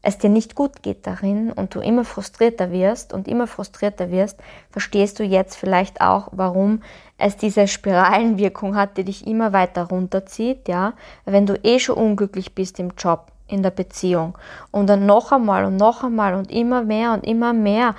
es 0.02 0.18
dir 0.18 0.30
nicht 0.30 0.54
gut 0.54 0.82
geht 0.82 1.06
darin 1.06 1.50
und 1.52 1.74
du 1.74 1.80
immer 1.80 2.04
frustrierter 2.04 2.70
wirst 2.70 3.12
und 3.12 3.26
immer 3.26 3.46
frustrierter 3.46 4.10
wirst, 4.10 4.38
verstehst 4.70 5.18
du 5.18 5.24
jetzt 5.24 5.56
vielleicht 5.56 6.00
auch, 6.00 6.28
warum 6.32 6.82
es 7.18 7.36
diese 7.36 7.66
Spiralenwirkung 7.66 8.76
hat, 8.76 8.96
die 8.96 9.04
dich 9.04 9.26
immer 9.26 9.52
weiter 9.52 9.84
runterzieht, 9.84 10.68
ja? 10.68 10.94
Wenn 11.24 11.46
du 11.46 11.54
eh 11.64 11.78
schon 11.78 11.96
unglücklich 11.96 12.54
bist 12.54 12.78
im 12.80 12.92
Job, 12.98 13.32
in 13.46 13.62
der 13.62 13.70
Beziehung 13.70 14.36
und 14.70 14.88
dann 14.88 15.06
noch 15.06 15.30
einmal 15.30 15.64
und 15.64 15.76
noch 15.76 16.02
einmal 16.02 16.34
und 16.34 16.50
immer 16.50 16.82
mehr 16.82 17.12
und 17.12 17.24
immer 17.24 17.52
mehr, 17.52 17.94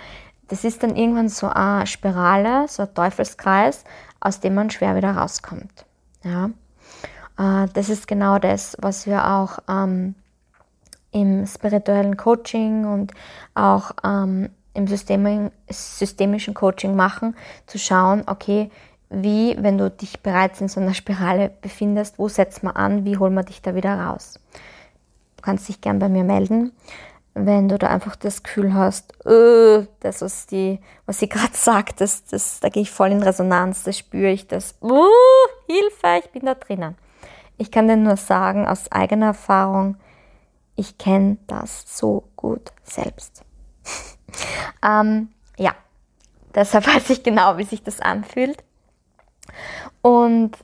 das 0.48 0.64
ist 0.64 0.84
dann 0.84 0.96
irgendwann 0.96 1.30
so 1.30 1.48
eine 1.48 1.88
Spirale, 1.88 2.68
so 2.68 2.84
ein 2.84 2.94
Teufelskreis, 2.94 3.84
aus 4.20 4.40
dem 4.40 4.56
man 4.56 4.70
schwer 4.70 4.96
wieder 4.96 5.12
rauskommt, 5.12 5.86
ja? 6.24 6.50
Äh, 7.38 7.68
das 7.74 7.90
ist 7.90 8.08
genau 8.08 8.40
das, 8.40 8.78
was 8.80 9.08
wir 9.08 9.28
auch 9.28 9.60
ähm, 9.68 10.16
im 11.12 11.46
spirituellen 11.46 12.18
Coaching 12.18 12.86
und 12.86 13.14
auch 13.56 13.92
ähm, 14.04 14.50
im 14.74 14.88
System, 14.88 15.52
systemischen 15.70 16.54
Coaching 16.54 16.96
machen, 16.96 17.36
zu 17.68 17.78
schauen, 17.78 18.24
okay, 18.26 18.72
wie, 19.10 19.56
wenn 19.60 19.78
du 19.78 19.92
dich 19.92 20.22
bereits 20.22 20.60
in 20.60 20.68
so 20.68 20.80
einer 20.80 20.96
Spirale 20.96 21.52
befindest, 21.62 22.18
wo 22.18 22.28
setzt 22.28 22.64
man 22.64 22.76
an, 22.76 23.06
wie 23.06 23.18
holen 23.18 23.36
wir 23.36 23.44
dich 23.44 23.62
da 23.62 23.76
wieder 23.76 24.00
raus? 24.00 24.40
Du 25.38 25.44
kannst 25.44 25.70
dich 25.70 25.82
gern 25.82 26.00
bei 26.00 26.10
mir 26.10 26.24
melden, 26.24 26.72
wenn 27.36 27.68
du 27.68 27.78
da 27.78 27.88
einfach 27.88 28.16
das 28.16 28.44
Gefühl 28.44 28.74
hast, 28.74 29.14
öh, 29.26 29.86
das, 30.02 30.22
was, 30.22 30.46
die, 30.46 30.80
was 31.06 31.20
sie 31.20 31.30
gerade 31.30 31.56
sagt, 31.56 32.02
das, 32.02 32.26
das, 32.26 32.60
da 32.60 32.70
gehe 32.70 32.84
ich 32.84 32.92
voll 32.92 33.12
in 33.12 33.24
Resonanz, 33.24 33.84
das 33.84 33.98
spüre 33.98 34.32
ich, 34.32 34.48
das, 34.48 34.76
uh, 34.82 35.08
Hilfe, 35.68 36.24
ich 36.24 36.32
bin 36.32 36.46
da 36.46 36.54
drinnen. 36.56 36.96
Ich 37.58 37.72
kann 37.72 37.88
dir 37.88 37.98
nur 37.98 38.18
sagen, 38.18 38.68
aus 38.68 38.92
eigener 38.92 39.28
Erfahrung, 39.28 39.98
ich 40.76 40.98
kenne 40.98 41.38
das 41.48 41.86
so 41.98 42.24
gut 42.36 42.72
selbst. 42.84 43.44
ähm, 44.84 45.30
ja, 45.58 45.74
deshalb 46.54 46.88
weiß 46.96 47.10
ich 47.12 47.24
genau, 47.24 47.58
wie 47.58 47.64
sich 47.64 47.84
das 47.84 48.00
anfühlt. 48.00 48.64
Und 50.02 50.58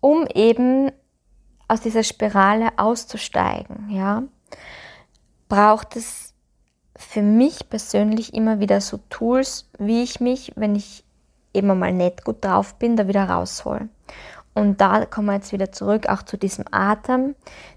um 0.00 0.26
eben 0.34 0.92
aus 1.68 1.80
dieser 1.80 2.04
Spirale 2.04 2.70
auszusteigen, 2.76 3.90
ja, 3.90 4.22
braucht 5.48 5.96
es 5.96 6.34
für 6.96 7.22
mich 7.22 7.68
persönlich 7.68 8.34
immer 8.34 8.60
wieder 8.60 8.80
so 8.80 8.98
Tools, 9.10 9.68
wie 9.78 10.02
ich 10.02 10.20
mich, 10.20 10.52
wenn 10.56 10.74
ich 10.74 11.04
eben 11.52 11.78
mal 11.78 11.92
nicht 11.92 12.24
gut 12.24 12.44
drauf 12.44 12.74
bin, 12.74 12.96
da 12.96 13.08
wieder 13.08 13.28
raushol. 13.28 13.88
Und 14.54 14.80
da 14.80 15.04
kommen 15.04 15.26
wir 15.26 15.34
jetzt 15.34 15.52
wieder 15.52 15.70
zurück, 15.70 16.08
auch 16.08 16.22
zu 16.22 16.38
diesem 16.38 16.64
Atem. 16.70 17.34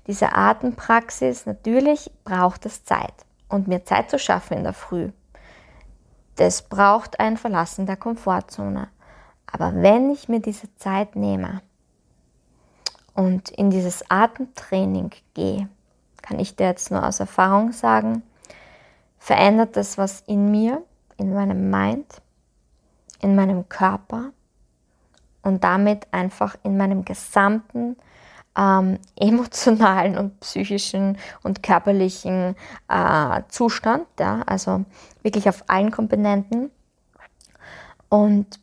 Diese 0.07 0.33
Atempraxis, 0.33 1.45
natürlich 1.45 2.09
braucht 2.23 2.65
es 2.65 2.85
Zeit. 2.85 3.13
Und 3.49 3.67
mir 3.67 3.83
Zeit 3.83 4.09
zu 4.09 4.19
schaffen 4.19 4.57
in 4.57 4.63
der 4.63 4.73
Früh, 4.73 5.09
das 6.35 6.61
braucht 6.61 7.19
ein 7.19 7.35
Verlassen 7.35 7.85
der 7.85 7.97
Komfortzone. 7.97 8.87
Aber 9.51 9.73
wenn 9.75 10.09
ich 10.09 10.29
mir 10.29 10.39
diese 10.39 10.73
Zeit 10.75 11.17
nehme 11.17 11.61
und 13.13 13.49
in 13.49 13.71
dieses 13.71 14.09
Atemtraining 14.09 15.11
gehe, 15.33 15.67
kann 16.29 16.39
ich 16.39 16.55
dir 16.55 16.67
jetzt 16.67 16.91
nur 16.91 17.03
aus 17.03 17.19
Erfahrung 17.19 17.71
sagen, 17.71 18.21
verändert 19.17 19.75
das 19.75 19.97
was 19.97 20.21
in 20.27 20.51
mir, 20.51 20.83
in 21.17 21.33
meinem 21.33 21.71
Mind, 21.71 22.21
in 23.19 23.35
meinem 23.35 23.67
Körper 23.67 24.31
und 25.41 25.63
damit 25.63 26.07
einfach 26.11 26.55
in 26.61 26.77
meinem 26.77 27.03
gesamten 27.03 27.97
ähm, 28.55 28.99
emotionalen 29.19 30.19
und 30.19 30.39
psychischen 30.41 31.17
und 31.41 31.63
körperlichen 31.63 32.55
äh, 32.87 33.41
Zustand, 33.47 34.05
ja, 34.19 34.43
also 34.45 34.85
wirklich 35.23 35.49
auf 35.49 35.63
allen 35.65 35.89
Komponenten. 35.89 36.69
Und 38.07 38.59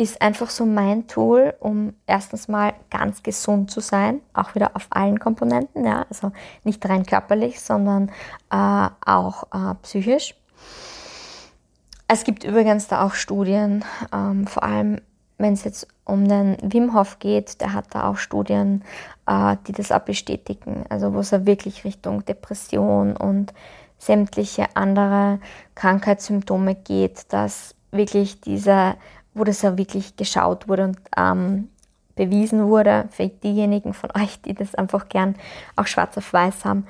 ist 0.00 0.22
einfach 0.22 0.48
so 0.48 0.64
mein 0.64 1.06
Tool, 1.08 1.54
um 1.60 1.92
erstens 2.06 2.48
mal 2.48 2.72
ganz 2.88 3.22
gesund 3.22 3.70
zu 3.70 3.80
sein, 3.80 4.22
auch 4.32 4.54
wieder 4.54 4.70
auf 4.74 4.86
allen 4.88 5.20
Komponenten, 5.20 5.84
ja, 5.84 6.06
also 6.08 6.32
nicht 6.64 6.88
rein 6.88 7.04
körperlich, 7.04 7.60
sondern 7.60 8.10
äh, 8.50 8.88
auch 9.04 9.42
äh, 9.52 9.74
psychisch. 9.82 10.34
Es 12.08 12.24
gibt 12.24 12.44
übrigens 12.44 12.88
da 12.88 13.04
auch 13.04 13.12
Studien, 13.12 13.84
ähm, 14.12 14.46
vor 14.46 14.62
allem 14.62 15.02
wenn 15.36 15.52
es 15.52 15.64
jetzt 15.64 15.86
um 16.04 16.26
den 16.26 16.56
Wim 16.62 16.94
Hof 16.94 17.18
geht, 17.18 17.60
der 17.60 17.72
hat 17.72 17.86
da 17.90 18.08
auch 18.08 18.16
Studien, 18.16 18.82
äh, 19.26 19.56
die 19.66 19.72
das 19.72 19.92
auch 19.92 20.00
bestätigen. 20.00 20.84
Also 20.88 21.12
wo 21.12 21.20
es 21.20 21.32
wirklich 21.32 21.84
Richtung 21.84 22.24
Depression 22.24 23.16
und 23.16 23.52
sämtliche 23.98 24.66
andere 24.74 25.40
Krankheitssymptome 25.74 26.74
geht, 26.74 27.32
dass 27.32 27.74
wirklich 27.90 28.40
diese, 28.40 28.94
wo 29.40 29.44
das 29.44 29.62
ja 29.62 29.76
wirklich 29.76 30.16
geschaut 30.16 30.68
wurde 30.68 30.84
und 30.84 30.98
ähm, 31.16 31.68
bewiesen 32.14 32.66
wurde, 32.66 33.08
für 33.10 33.28
diejenigen 33.28 33.94
von 33.94 34.10
euch, 34.14 34.40
die 34.42 34.54
das 34.54 34.74
einfach 34.74 35.08
gern 35.08 35.36
auch 35.76 35.86
schwarz 35.86 36.16
auf 36.18 36.32
weiß 36.32 36.64
haben, 36.64 36.86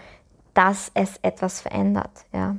dass 0.52 0.90
es 0.94 1.18
etwas 1.22 1.60
verändert. 1.60 2.10
Ja 2.32 2.56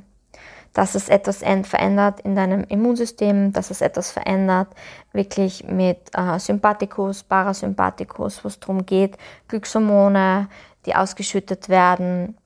dass 0.72 0.94
es 0.94 1.08
etwas 1.08 1.38
verändert 1.64 2.20
in 2.20 2.34
deinem 2.34 2.64
Immunsystem, 2.64 3.52
dass 3.52 3.70
es 3.70 3.80
etwas 3.80 4.10
verändert 4.10 4.68
wirklich 5.12 5.64
mit 5.68 5.98
äh, 6.14 6.38
Sympathikus, 6.38 7.22
Parasympathikus, 7.22 8.42
wo 8.42 8.48
es 8.48 8.58
darum 8.58 8.86
geht, 8.86 9.18
Glückshormone, 9.48 10.48
die 10.86 10.94
ausgeschüttet 10.94 11.68
werden, 11.68 12.38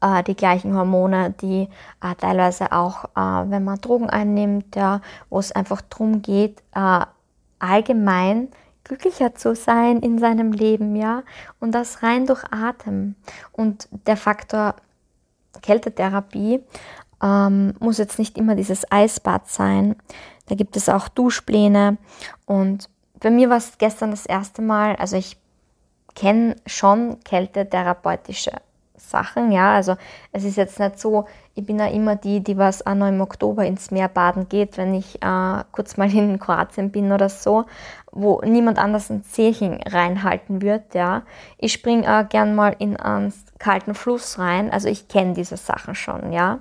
äh, 0.00 0.22
die 0.22 0.36
gleichen 0.36 0.74
Hormone, 0.74 1.34
die 1.40 1.68
äh, 2.02 2.14
teilweise 2.18 2.72
auch, 2.72 3.04
äh, 3.16 3.50
wenn 3.50 3.64
man 3.64 3.80
Drogen 3.80 4.10
einnimmt, 4.10 4.76
ja, 4.76 5.00
wo 5.30 5.38
es 5.38 5.52
einfach 5.52 5.80
darum 5.82 6.22
geht, 6.22 6.62
äh, 6.74 7.00
allgemein 7.58 8.48
glücklicher 8.84 9.34
zu 9.34 9.54
sein 9.54 10.00
in 10.00 10.18
seinem 10.18 10.52
Leben, 10.52 10.94
ja, 10.94 11.22
und 11.58 11.72
das 11.72 12.02
rein 12.02 12.26
durch 12.26 12.44
Atem. 12.50 13.14
Und 13.52 13.88
der 14.06 14.16
Faktor 14.16 14.76
Kältetherapie 15.62 16.60
ähm, 17.22 17.74
muss 17.80 17.98
jetzt 17.98 18.18
nicht 18.18 18.36
immer 18.36 18.54
dieses 18.54 18.90
Eisbad 18.90 19.48
sein. 19.48 19.96
Da 20.46 20.54
gibt 20.54 20.76
es 20.76 20.88
auch 20.88 21.08
Duschpläne. 21.08 21.96
Und 22.44 22.90
bei 23.20 23.30
mir 23.30 23.48
war 23.48 23.56
es 23.56 23.78
gestern 23.78 24.10
das 24.10 24.26
erste 24.26 24.60
Mal, 24.60 24.96
also 24.96 25.16
ich 25.16 25.38
kenne 26.14 26.56
schon 26.66 27.20
kältetherapeutische 27.24 28.52
Sachen, 29.08 29.52
ja. 29.52 29.74
Also 29.74 29.96
es 30.32 30.44
ist 30.44 30.56
jetzt 30.56 30.78
nicht 30.80 30.98
so, 30.98 31.26
ich 31.54 31.64
bin 31.64 31.78
ja 31.78 31.86
immer 31.86 32.16
die, 32.16 32.42
die 32.42 32.58
was 32.58 32.86
auch 32.86 32.94
noch 32.94 33.08
im 33.08 33.20
Oktober 33.20 33.64
ins 33.64 33.90
Meer 33.90 34.08
baden 34.08 34.48
geht, 34.48 34.76
wenn 34.76 34.94
ich 34.94 35.22
äh, 35.22 35.64
kurz 35.72 35.96
mal 35.96 36.12
in 36.12 36.38
Kroatien 36.40 36.90
bin 36.90 37.12
oder 37.12 37.28
so, 37.28 37.64
wo 38.12 38.40
niemand 38.44 38.78
anders 38.78 39.10
ein 39.10 39.24
Zehchen 39.24 39.80
reinhalten 39.82 40.62
wird, 40.62 40.94
ja. 40.94 41.22
Ich 41.58 41.72
springe 41.72 42.06
äh, 42.06 42.24
gern 42.24 42.54
mal 42.54 42.74
in 42.78 42.96
einen 42.96 43.32
kalten 43.58 43.94
Fluss 43.94 44.38
rein, 44.38 44.70
also 44.70 44.88
ich 44.88 45.08
kenne 45.08 45.34
diese 45.34 45.56
Sachen 45.56 45.94
schon, 45.94 46.32
ja. 46.32 46.60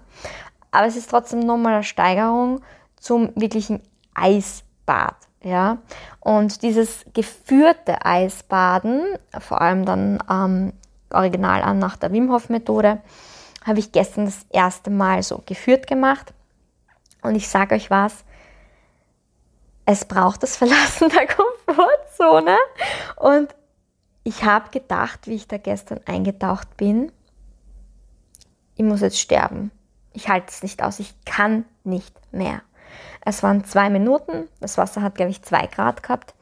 Aber 0.72 0.88
es 0.88 0.96
ist 0.96 1.10
trotzdem 1.10 1.40
nochmal 1.40 1.74
eine 1.74 1.84
Steigerung 1.84 2.62
zum 2.96 3.32
wirklichen 3.36 3.82
Eisbad. 4.16 5.16
Ja? 5.44 5.78
Und 6.20 6.64
dieses 6.64 7.06
geführte 7.14 8.06
Eisbaden, 8.06 9.02
vor 9.40 9.62
allem 9.62 9.86
dann 9.86 10.24
ähm, 10.30 10.74
original 11.14 11.62
an 11.62 11.80
nach 11.80 11.98
der 11.98 12.12
Wim 12.12 12.32
Hof 12.32 12.50
Methode, 12.50 13.02
habe 13.66 13.80
ich 13.80 13.92
gestern 13.92 14.26
das 14.26 14.46
erste 14.50 14.90
Mal 14.90 15.24
so 15.24 15.42
geführt 15.46 15.88
gemacht. 15.88 16.34
Und 17.22 17.36
ich 17.36 17.48
sage 17.48 17.76
euch 17.76 17.90
was, 17.90 18.26
es 19.86 20.06
braucht 20.06 20.44
das 20.44 20.58
Verlassen 20.58 21.10
der 21.16 21.28
Komfortzone. 21.28 22.58
Und 23.18 23.54
ich 24.24 24.44
habe 24.44 24.70
gedacht, 24.70 25.28
wie 25.28 25.36
ich 25.36 25.48
da 25.48 25.58
gestern 25.58 26.00
eingetaucht 26.06 26.78
bin, 26.78 27.12
ich 28.76 28.84
muss 28.84 29.02
jetzt 29.02 29.20
sterben. 29.20 29.72
Ich 30.14 30.30
halte 30.30 30.48
es 30.50 30.64
nicht 30.64 30.82
aus. 30.82 31.00
Ich 31.00 31.14
kann 31.26 31.66
nicht 31.84 32.16
mehr. 32.32 32.62
Es 33.26 33.44
waren 33.44 33.64
zwei 33.66 33.90
Minuten. 33.90 34.48
Das 34.60 34.78
Wasser 34.78 35.02
hat, 35.02 35.16
glaube 35.16 35.32
ich, 35.32 35.42
zwei 35.44 35.68
Grad 35.68 36.04
gehabt. 36.04 36.34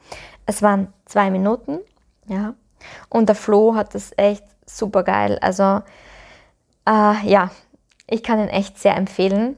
Es 0.46 0.62
waren 0.62 0.92
zwei 1.04 1.30
Minuten. 1.30 1.78
Ja. 2.26 2.54
Und 3.08 3.28
der 3.28 3.36
Flo 3.36 3.74
hat 3.74 3.94
das 3.94 4.12
echt 4.16 4.44
super 4.76 5.02
geil. 5.02 5.38
Also, 5.40 5.82
äh, 6.86 7.26
ja, 7.26 7.50
ich 8.06 8.22
kann 8.22 8.40
ihn 8.40 8.48
echt 8.48 8.78
sehr 8.78 8.96
empfehlen. 8.96 9.56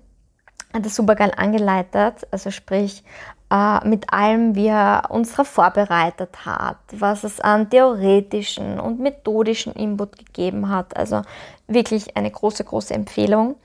Hat 0.72 0.84
das 0.84 0.94
super 0.96 1.14
geil 1.14 1.32
angeleitet. 1.36 2.26
Also, 2.30 2.50
sprich, 2.50 3.04
äh, 3.50 3.86
mit 3.86 4.12
allem, 4.12 4.54
wie 4.54 4.68
er 4.68 5.04
uns 5.10 5.32
darauf 5.32 5.48
vorbereitet 5.48 6.44
hat, 6.44 6.78
was 6.92 7.24
es 7.24 7.40
an 7.40 7.70
theoretischen 7.70 8.80
und 8.80 9.00
methodischen 9.00 9.72
Input 9.74 10.18
gegeben 10.18 10.68
hat. 10.68 10.96
Also, 10.96 11.22
wirklich 11.66 12.16
eine 12.16 12.30
große, 12.30 12.64
große 12.64 12.94
Empfehlung. 12.94 13.56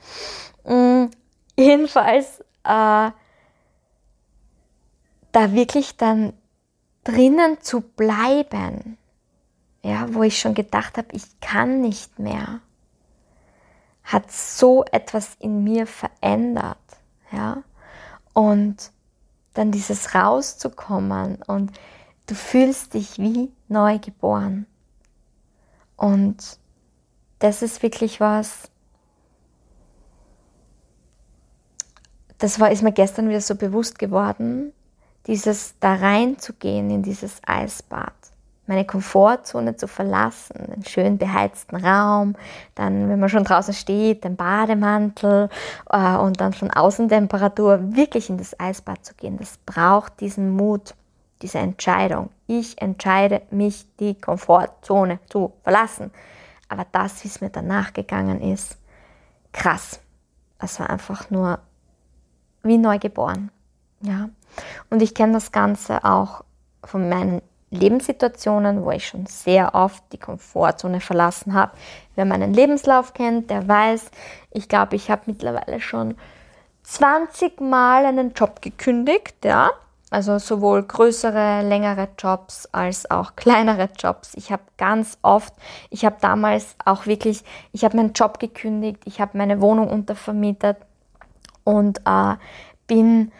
Mhm. 0.64 1.10
Jedenfalls, 1.56 2.40
äh, 2.64 3.10
da 5.32 5.52
wirklich 5.52 5.96
dann 5.96 6.32
drinnen 7.04 7.60
zu 7.60 7.80
bleiben, 7.80 8.96
ja, 9.82 10.12
wo 10.12 10.22
ich 10.22 10.38
schon 10.38 10.54
gedacht 10.54 10.98
habe, 10.98 11.08
ich 11.12 11.40
kann 11.40 11.80
nicht 11.80 12.18
mehr, 12.18 12.60
hat 14.04 14.30
so 14.30 14.84
etwas 14.90 15.36
in 15.38 15.64
mir 15.64 15.86
verändert, 15.86 16.78
ja, 17.32 17.62
und 18.32 18.92
dann 19.54 19.70
dieses 19.70 20.14
rauszukommen 20.14 21.42
und 21.46 21.72
du 22.26 22.34
fühlst 22.34 22.94
dich 22.94 23.18
wie 23.18 23.52
neu 23.68 23.98
geboren. 23.98 24.66
Und 25.96 26.58
das 27.40 27.62
ist 27.62 27.82
wirklich 27.82 28.20
was, 28.20 28.70
das 32.38 32.58
war, 32.58 32.70
ist 32.70 32.82
mir 32.82 32.92
gestern 32.92 33.28
wieder 33.28 33.40
so 33.40 33.54
bewusst 33.54 33.98
geworden, 33.98 34.72
dieses 35.26 35.74
da 35.78 35.94
reinzugehen 35.94 36.90
in 36.90 37.02
dieses 37.02 37.40
Eisbad, 37.46 38.14
meine 38.70 38.84
Komfortzone 38.84 39.74
zu 39.74 39.88
verlassen, 39.88 40.54
einen 40.56 40.84
schön 40.84 41.18
beheizten 41.18 41.74
Raum, 41.74 42.36
dann, 42.76 43.08
wenn 43.08 43.18
man 43.18 43.28
schon 43.28 43.42
draußen 43.42 43.74
steht, 43.74 44.22
den 44.22 44.36
Bademantel 44.36 45.48
äh, 45.90 46.14
und 46.14 46.40
dann 46.40 46.52
von 46.52 46.70
Außentemperatur 46.70 47.96
wirklich 47.96 48.30
in 48.30 48.38
das 48.38 48.58
Eisbad 48.60 49.04
zu 49.04 49.14
gehen, 49.14 49.38
das 49.38 49.58
braucht 49.66 50.20
diesen 50.20 50.50
Mut, 50.50 50.94
diese 51.42 51.58
Entscheidung. 51.58 52.30
Ich 52.46 52.80
entscheide 52.80 53.42
mich, 53.50 53.86
die 53.98 54.14
Komfortzone 54.14 55.18
zu 55.28 55.52
verlassen. 55.64 56.12
Aber 56.68 56.86
das, 56.92 57.24
wie 57.24 57.28
es 57.28 57.40
mir 57.40 57.50
danach 57.50 57.92
gegangen 57.92 58.40
ist, 58.40 58.78
krass. 59.50 59.98
Es 60.60 60.78
war 60.78 60.90
einfach 60.90 61.28
nur 61.30 61.58
wie 62.62 62.78
neu 62.78 63.00
geboren. 63.00 63.50
Ja. 64.00 64.28
Und 64.90 65.02
ich 65.02 65.12
kenne 65.12 65.32
das 65.32 65.50
Ganze 65.50 66.04
auch 66.04 66.44
von 66.84 67.08
meinen 67.08 67.42
Lebenssituationen, 67.70 68.84
wo 68.84 68.90
ich 68.90 69.06
schon 69.06 69.26
sehr 69.26 69.74
oft 69.74 70.02
die 70.12 70.18
Komfortzone 70.18 71.00
verlassen 71.00 71.54
habe. 71.54 71.72
Wer 72.16 72.24
meinen 72.24 72.52
Lebenslauf 72.52 73.14
kennt, 73.14 73.50
der 73.50 73.66
weiß, 73.66 74.10
ich 74.50 74.68
glaube, 74.68 74.96
ich 74.96 75.10
habe 75.10 75.22
mittlerweile 75.26 75.80
schon 75.80 76.16
20 76.82 77.60
Mal 77.60 78.04
einen 78.06 78.32
Job 78.32 78.60
gekündigt, 78.62 79.44
ja. 79.44 79.70
Also 80.12 80.38
sowohl 80.38 80.82
größere, 80.82 81.62
längere 81.62 82.08
Jobs 82.18 82.66
als 82.72 83.08
auch 83.08 83.34
kleinere 83.36 83.88
Jobs. 83.96 84.32
Ich 84.34 84.50
habe 84.50 84.62
ganz 84.76 85.18
oft, 85.22 85.54
ich 85.88 86.04
habe 86.04 86.16
damals 86.20 86.74
auch 86.84 87.06
wirklich, 87.06 87.44
ich 87.70 87.84
habe 87.84 87.96
meinen 87.96 88.12
Job 88.12 88.40
gekündigt, 88.40 89.02
ich 89.04 89.20
habe 89.20 89.38
meine 89.38 89.60
Wohnung 89.60 89.88
untervermietet 89.88 90.78
und 91.62 92.00
äh, 92.04 92.34
bin 92.88 93.30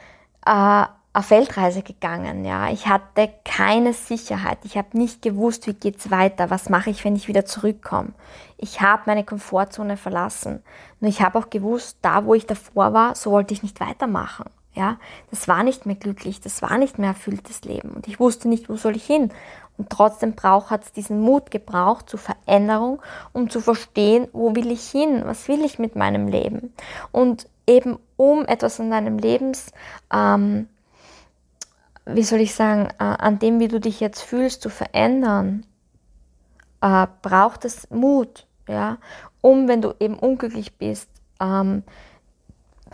äh, 0.46 0.84
auf 1.12 1.30
Weltreise 1.30 1.82
gegangen. 1.82 2.44
Ja, 2.44 2.70
ich 2.70 2.86
hatte 2.86 3.30
keine 3.44 3.92
Sicherheit. 3.92 4.58
Ich 4.64 4.76
habe 4.76 4.96
nicht 4.96 5.22
gewusst, 5.22 5.66
wie 5.66 5.74
geht's 5.74 6.10
weiter. 6.10 6.50
Was 6.50 6.68
mache 6.68 6.90
ich, 6.90 7.04
wenn 7.04 7.16
ich 7.16 7.26
wieder 7.26 7.44
zurückkomme? 7.44 8.12
Ich 8.58 8.80
habe 8.80 9.02
meine 9.06 9.24
Komfortzone 9.24 9.96
verlassen. 9.96 10.62
Nur 11.00 11.08
ich 11.08 11.20
habe 11.20 11.38
auch 11.38 11.50
gewusst, 11.50 11.98
da, 12.02 12.24
wo 12.24 12.34
ich 12.34 12.46
davor 12.46 12.92
war, 12.92 13.14
so 13.16 13.32
wollte 13.32 13.54
ich 13.54 13.62
nicht 13.62 13.80
weitermachen. 13.80 14.44
Ja, 14.72 14.98
das 15.30 15.48
war 15.48 15.64
nicht 15.64 15.84
mehr 15.84 15.96
glücklich. 15.96 16.40
Das 16.40 16.62
war 16.62 16.78
nicht 16.78 16.98
mehr 16.98 17.10
erfülltes 17.10 17.62
Leben. 17.62 17.90
Und 17.90 18.06
ich 18.06 18.20
wusste 18.20 18.48
nicht, 18.48 18.68
wo 18.68 18.76
soll 18.76 18.94
ich 18.94 19.04
hin. 19.04 19.32
Und 19.76 19.90
trotzdem 19.90 20.34
braucht 20.34 20.84
es 20.84 20.92
diesen 20.92 21.20
Mut 21.20 21.50
gebraucht 21.50 22.08
zur 22.08 22.20
Veränderung, 22.20 23.02
um 23.32 23.50
zu 23.50 23.60
verstehen, 23.60 24.28
wo 24.32 24.54
will 24.54 24.70
ich 24.70 24.88
hin? 24.90 25.22
Was 25.24 25.48
will 25.48 25.64
ich 25.64 25.78
mit 25.80 25.96
meinem 25.96 26.28
Leben? 26.28 26.72
Und 27.10 27.48
eben 27.66 27.98
um 28.16 28.44
etwas 28.44 28.78
in 28.78 28.90
deinem 28.90 29.18
Lebens 29.18 29.72
ähm, 30.12 30.68
wie 32.14 32.22
soll 32.22 32.40
ich 32.40 32.54
sagen, 32.54 32.88
an 32.98 33.38
dem, 33.38 33.60
wie 33.60 33.68
du 33.68 33.80
dich 33.80 34.00
jetzt 34.00 34.22
fühlst, 34.22 34.62
zu 34.62 34.70
verändern, 34.70 35.66
äh, 36.80 37.06
braucht 37.22 37.64
es 37.64 37.88
Mut, 37.90 38.46
ja, 38.68 38.98
um, 39.40 39.68
wenn 39.68 39.82
du 39.82 39.94
eben 40.00 40.18
unglücklich 40.18 40.76
bist, 40.76 41.08
ähm, 41.40 41.82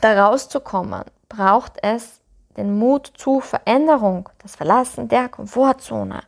da 0.00 0.26
rauszukommen, 0.26 1.04
braucht 1.28 1.74
es 1.82 2.20
den 2.56 2.78
Mut 2.78 3.12
zur 3.16 3.42
Veränderung, 3.42 4.28
das 4.42 4.56
Verlassen 4.56 5.08
der 5.08 5.28
Komfortzone. 5.28 6.22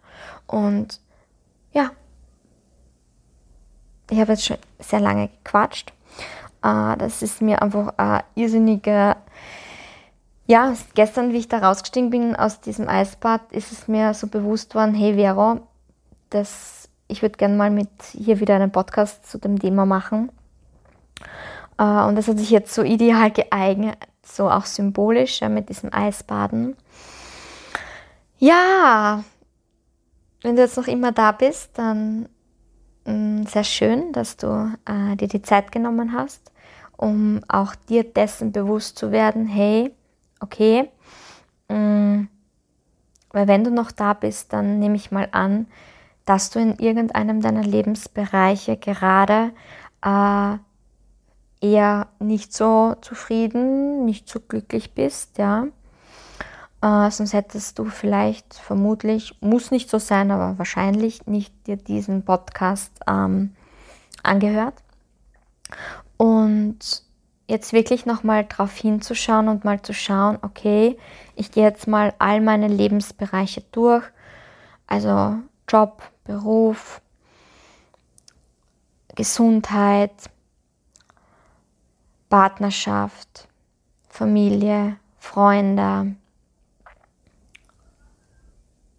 Und 0.46 1.00
ja, 1.72 1.90
ich 4.10 4.18
habe 4.20 4.32
jetzt 4.32 4.44
schon 4.44 4.58
sehr 4.78 5.00
lange 5.00 5.28
gequatscht. 5.28 5.92
Äh, 6.62 6.96
das 6.96 7.22
ist 7.22 7.42
mir 7.42 7.62
einfach 7.62 7.94
eine 7.96 8.24
irrsinnige 8.34 9.16
ja, 10.48 10.74
gestern, 10.94 11.34
wie 11.34 11.38
ich 11.38 11.48
da 11.48 11.58
rausgestiegen 11.58 12.08
bin 12.08 12.34
aus 12.34 12.60
diesem 12.62 12.88
Eisbad, 12.88 13.52
ist 13.52 13.70
es 13.70 13.86
mir 13.86 14.14
so 14.14 14.28
bewusst 14.28 14.74
worden, 14.74 14.94
hey 14.94 15.14
Vero, 15.14 15.60
das, 16.30 16.88
ich 17.06 17.20
würde 17.20 17.36
gerne 17.36 17.54
mal 17.54 17.70
mit 17.70 17.90
hier 18.12 18.40
wieder 18.40 18.54
einen 18.54 18.72
Podcast 18.72 19.30
zu 19.30 19.36
dem 19.36 19.58
Thema 19.58 19.84
machen. 19.84 20.32
Äh, 21.76 21.84
und 21.84 22.16
das 22.16 22.28
hat 22.28 22.38
sich 22.38 22.48
jetzt 22.48 22.74
so 22.74 22.82
ideal 22.82 23.30
geeignet, 23.30 23.98
so 24.24 24.50
auch 24.50 24.64
symbolisch 24.64 25.42
ja, 25.42 25.50
mit 25.50 25.68
diesem 25.68 25.92
Eisbaden. 25.92 26.76
Ja, 28.38 29.22
wenn 30.40 30.56
du 30.56 30.62
jetzt 30.62 30.78
noch 30.78 30.88
immer 30.88 31.12
da 31.12 31.32
bist, 31.32 31.76
dann 31.76 32.26
mh, 33.04 33.12
mm, 33.12 33.46
sehr 33.48 33.64
schön, 33.64 34.12
dass 34.14 34.38
du 34.38 34.72
äh, 34.86 35.14
dir 35.16 35.28
die 35.28 35.42
Zeit 35.42 35.72
genommen 35.72 36.14
hast, 36.14 36.52
um 36.96 37.42
auch 37.48 37.74
dir 37.74 38.02
dessen 38.02 38.50
bewusst 38.50 38.96
zu 38.96 39.12
werden, 39.12 39.46
hey, 39.46 39.94
okay, 40.40 40.90
mm, 41.68 42.24
weil 43.30 43.48
wenn 43.48 43.64
du 43.64 43.70
noch 43.70 43.92
da 43.92 44.14
bist, 44.14 44.52
dann 44.52 44.78
nehme 44.78 44.96
ich 44.96 45.10
mal 45.10 45.28
an, 45.32 45.66
dass 46.24 46.50
du 46.50 46.58
in 46.58 46.76
irgendeinem 46.76 47.40
deiner 47.40 47.62
Lebensbereiche 47.62 48.76
gerade 48.76 49.52
äh, 50.04 50.56
eher 51.60 52.08
nicht 52.18 52.52
so 52.52 52.94
zufrieden, 53.00 54.04
nicht 54.04 54.28
so 54.28 54.40
glücklich 54.40 54.94
bist, 54.94 55.38
ja. 55.38 55.66
Äh, 56.80 57.10
sonst 57.10 57.32
hättest 57.32 57.78
du 57.78 57.86
vielleicht 57.86 58.54
vermutlich, 58.54 59.36
muss 59.40 59.70
nicht 59.70 59.90
so 59.90 59.98
sein, 59.98 60.30
aber 60.30 60.58
wahrscheinlich 60.58 61.26
nicht 61.26 61.52
dir 61.66 61.76
diesen 61.76 62.24
Podcast 62.24 62.92
ähm, 63.08 63.54
angehört. 64.22 64.74
Und 66.16 67.02
jetzt 67.48 67.72
wirklich 67.72 68.06
nochmal 68.06 68.46
drauf 68.46 68.76
hinzuschauen 68.76 69.48
und 69.48 69.64
mal 69.64 69.82
zu 69.82 69.94
schauen, 69.94 70.38
okay, 70.42 70.96
ich 71.34 71.50
gehe 71.50 71.64
jetzt 71.64 71.88
mal 71.88 72.14
all 72.18 72.40
meine 72.40 72.68
Lebensbereiche 72.68 73.64
durch, 73.72 74.04
also 74.86 75.36
Job, 75.66 76.02
Beruf, 76.24 77.00
Gesundheit, 79.16 80.12
Partnerschaft, 82.28 83.48
Familie, 84.10 84.96
Freunde, 85.18 86.14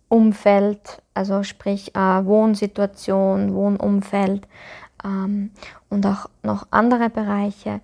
Umfeld, 0.07 1.03
also 1.13 1.43
sprich 1.43 1.95
äh, 1.95 2.25
Wohnsituation, 2.25 3.53
Wohnumfeld 3.53 4.47
ähm, 5.03 5.51
und 5.89 6.03
auch 6.07 6.25
noch 6.41 6.65
andere 6.71 7.11
Bereiche 7.11 7.81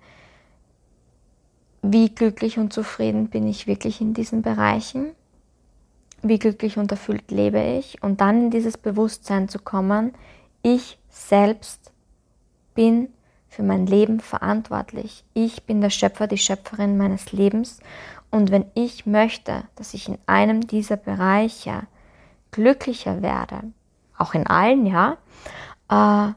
wie 1.92 2.14
glücklich 2.14 2.58
und 2.58 2.72
zufrieden 2.72 3.28
bin 3.28 3.46
ich 3.46 3.66
wirklich 3.66 4.00
in 4.00 4.14
diesen 4.14 4.42
Bereichen, 4.42 5.12
wie 6.22 6.38
glücklich 6.38 6.78
und 6.78 6.90
erfüllt 6.90 7.30
lebe 7.30 7.60
ich? 7.60 8.02
Und 8.02 8.20
dann 8.20 8.44
in 8.44 8.50
dieses 8.50 8.76
Bewusstsein 8.76 9.48
zu 9.48 9.58
kommen, 9.58 10.12
ich 10.62 10.98
selbst 11.08 11.92
bin 12.74 13.08
für 13.48 13.62
mein 13.62 13.86
Leben 13.86 14.20
verantwortlich. 14.20 15.24
Ich 15.34 15.64
bin 15.64 15.80
der 15.80 15.90
Schöpfer, 15.90 16.26
die 16.26 16.38
Schöpferin 16.38 16.96
meines 16.96 17.32
Lebens. 17.32 17.80
Und 18.30 18.50
wenn 18.50 18.66
ich 18.74 19.06
möchte, 19.06 19.64
dass 19.76 19.94
ich 19.94 20.08
in 20.08 20.18
einem 20.26 20.66
dieser 20.66 20.96
Bereiche 20.96 21.82
glücklicher 22.50 23.22
werde, 23.22 23.62
auch 24.18 24.34
in 24.34 24.46
allen, 24.46 24.86
ja, 24.86 25.16
äh, 25.88 26.32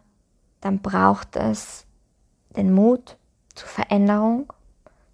dann 0.61 0.79
braucht 0.79 1.35
es 1.35 1.85
den 2.55 2.73
Mut 2.73 3.17
zur 3.55 3.67
Veränderung, 3.67 4.51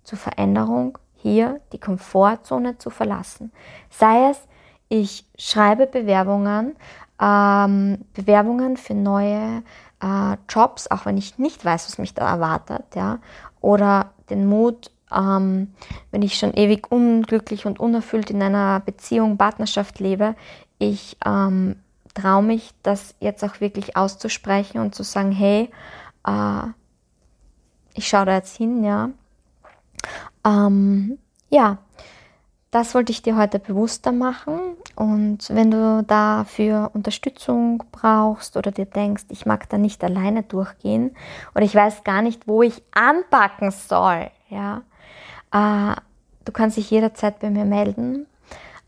zur 0.06 0.18
Veränderung, 0.18 0.98
hier 1.16 1.60
die 1.74 1.80
Komfortzone 1.80 2.78
zu 2.78 2.90
verlassen. 2.90 3.52
Sei 3.90 4.30
es, 4.30 4.40
ich 4.88 5.26
schreibe 5.38 5.88
Bewerbungen, 5.88 6.76
ähm, 7.20 8.06
Bewerbungen 8.14 8.78
für 8.78 8.94
neue 8.94 9.64
äh, 10.02 10.38
Jobs, 10.48 10.90
auch 10.92 11.06
wenn 11.06 11.18
ich 11.18 11.38
nicht 11.38 11.66
weiß, 11.66 11.88
was 11.88 11.98
mich 11.98 12.14
da 12.14 12.30
erwartet, 12.30 12.84
ja, 12.96 13.20
oder 13.62 14.12
den 14.30 14.46
Mut, 14.46 14.92
ähm, 15.12 15.74
wenn 16.12 16.22
ich 16.22 16.38
schon 16.38 16.54
ewig 16.54 16.92
unglücklich 16.92 17.66
und 17.66 17.80
unerfüllt 17.80 18.30
in 18.30 18.42
einer 18.42 18.80
Beziehung, 18.80 19.38
Partnerschaft 19.38 20.00
lebe, 20.00 20.36
ich 20.78 21.18
ähm, 21.26 21.78
traue 22.14 22.44
mich, 22.44 22.74
das 22.84 23.16
jetzt 23.20 23.44
auch 23.44 23.62
wirklich 23.62 23.96
auszusprechen 23.96 24.80
und 24.80 24.94
zu 24.94 25.04
sagen, 25.04 25.32
hey, 25.32 25.70
äh, 26.26 26.68
ich 27.94 28.08
schaue 28.08 28.26
da 28.26 28.36
jetzt 28.36 28.58
hin, 28.58 28.84
ja. 28.84 29.10
Ähm, 30.46 31.18
ja, 31.50 31.78
das 32.72 32.94
wollte 32.94 33.14
ich 33.14 33.22
dir 33.22 33.38
heute 33.38 33.58
bewusster 33.58 34.12
machen. 34.12 34.60
Und 34.96 35.50
wenn 35.50 35.72
du 35.72 36.04
dafür 36.06 36.92
Unterstützung 36.94 37.84
brauchst 37.92 38.58
oder 38.58 38.72
dir 38.72 38.86
denkst, 38.86 39.26
ich 39.30 39.46
mag 39.46 39.70
da 39.70 39.78
nicht 39.78 40.04
alleine 40.04 40.44
durchgehen 40.44 41.16
oder 41.54 41.64
ich 41.64 41.74
weiß 41.74 42.04
gar 42.04 42.22
nicht, 42.22 42.48
wo 42.48 42.64
ich 42.64 42.84
anpacken 42.92 43.72
soll, 43.72 44.30
ja, 44.50 44.82
äh, 45.54 45.96
du 46.44 46.52
kannst 46.52 46.76
dich 46.78 46.92
jederzeit 46.92 47.40
bei 47.40 47.50
mir 47.50 47.66
melden. 47.66 48.26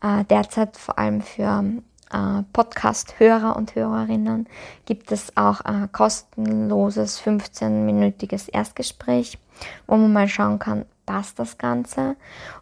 Äh, 0.02 0.24
derzeit 0.24 0.76
vor 0.76 0.98
allem 0.98 1.22
für 1.22 1.64
äh, 2.12 2.42
Podcast-Hörer 2.52 3.56
und 3.56 3.74
Hörerinnen 3.74 4.48
gibt 4.86 5.12
es 5.12 5.36
auch 5.36 5.60
ein 5.60 5.90
kostenloses 5.92 7.20
15-minütiges 7.20 8.48
Erstgespräch, 8.48 9.38
wo 9.86 9.96
man 9.96 10.12
mal 10.12 10.28
schauen 10.28 10.58
kann, 10.58 10.84
passt 11.06 11.38
das 11.38 11.58
Ganze. 11.58 12.16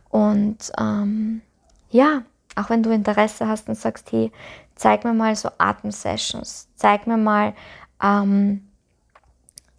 Und 0.08 0.72
ähm, 0.78 1.42
ja, 1.90 2.22
auch 2.54 2.70
wenn 2.70 2.82
du 2.82 2.90
Interesse 2.90 3.46
hast 3.46 3.68
und 3.68 3.76
sagst, 3.76 4.10
hey, 4.12 4.32
zeig 4.74 5.04
mir 5.04 5.12
mal 5.12 5.36
so 5.36 5.50
Atemsessions, 5.58 6.68
zeig 6.74 7.06
mir 7.06 7.16
mal 7.16 7.54
ähm, 8.02 8.68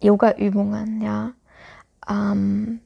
Yoga-Übungen, 0.00 1.02
ja. 1.02 1.32
Ähm, 2.08 2.80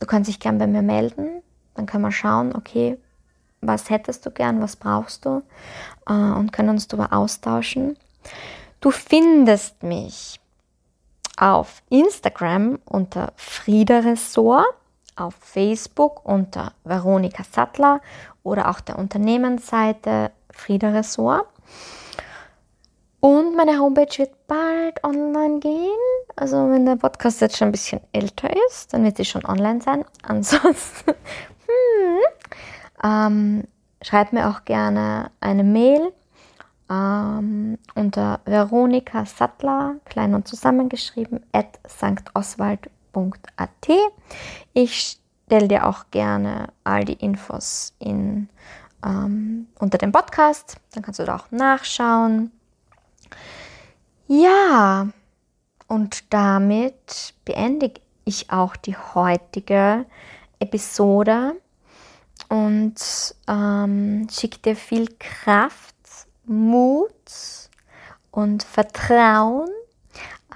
du 0.00 0.06
kannst 0.06 0.28
dich 0.28 0.40
gern 0.40 0.58
bei 0.58 0.66
mir 0.66 0.82
melden, 0.82 1.42
dann 1.74 1.86
können 1.86 2.04
wir 2.04 2.12
schauen, 2.12 2.54
okay, 2.54 2.98
was 3.60 3.90
hättest 3.90 4.26
du 4.26 4.30
gern, 4.30 4.60
was 4.60 4.76
brauchst 4.76 5.24
du 5.24 5.42
äh, 6.06 6.12
und 6.12 6.52
können 6.52 6.70
uns 6.70 6.88
darüber 6.88 7.12
austauschen. 7.12 7.96
Du 8.80 8.90
findest 8.90 9.82
mich 9.82 10.40
auf 11.38 11.82
Instagram 11.90 12.78
unter 12.84 13.32
Frieda 13.36 14.00
Ressort 14.00 14.66
auf 15.16 15.34
Facebook 15.40 16.24
unter 16.24 16.72
Veronika 16.84 17.42
Sattler 17.50 18.00
oder 18.42 18.70
auch 18.70 18.80
der 18.80 18.98
Unternehmensseite 18.98 20.30
Frieda 20.50 20.90
Ressort. 20.90 21.46
Und 23.20 23.56
meine 23.56 23.78
Homepage 23.80 24.18
wird 24.18 24.46
bald 24.46 25.02
online 25.02 25.58
gehen. 25.58 25.90
Also 26.36 26.70
wenn 26.70 26.86
der 26.86 26.96
Podcast 26.96 27.40
jetzt 27.40 27.56
schon 27.56 27.68
ein 27.68 27.72
bisschen 27.72 28.00
älter 28.12 28.50
ist, 28.68 28.92
dann 28.92 29.04
wird 29.04 29.16
sie 29.16 29.24
schon 29.24 29.44
online 29.44 29.80
sein. 29.80 30.04
Ansonsten 30.22 31.10
hm, 31.10 32.20
ähm, 33.02 33.64
schreibt 34.02 34.32
mir 34.32 34.48
auch 34.48 34.64
gerne 34.64 35.30
eine 35.40 35.64
Mail 35.64 36.12
ähm, 36.90 37.78
unter 37.94 38.40
Veronika 38.44 39.24
Sattler, 39.26 39.96
klein 40.04 40.34
und 40.34 40.46
zusammengeschrieben, 40.46 41.40
at 41.52 41.78
www.ecom.at. 43.16 43.88
Ich 44.72 45.18
stelle 45.46 45.68
dir 45.68 45.86
auch 45.86 46.04
gerne 46.10 46.68
all 46.84 47.04
die 47.04 47.14
Infos 47.14 47.94
in, 47.98 48.48
ähm, 49.04 49.68
unter 49.78 49.98
dem 49.98 50.12
Podcast. 50.12 50.76
Dann 50.92 51.02
kannst 51.02 51.20
du 51.20 51.24
da 51.24 51.36
auch 51.36 51.50
nachschauen. 51.50 52.50
Ja, 54.28 55.08
und 55.86 56.32
damit 56.32 57.34
beende 57.44 57.92
ich 58.24 58.50
auch 58.50 58.76
die 58.76 58.96
heutige 58.96 60.04
Episode 60.58 61.54
und 62.48 62.94
ähm, 63.48 64.26
schicke 64.30 64.58
dir 64.58 64.76
viel 64.76 65.08
Kraft, 65.18 65.94
Mut 66.44 67.10
und 68.30 68.62
Vertrauen 68.62 69.68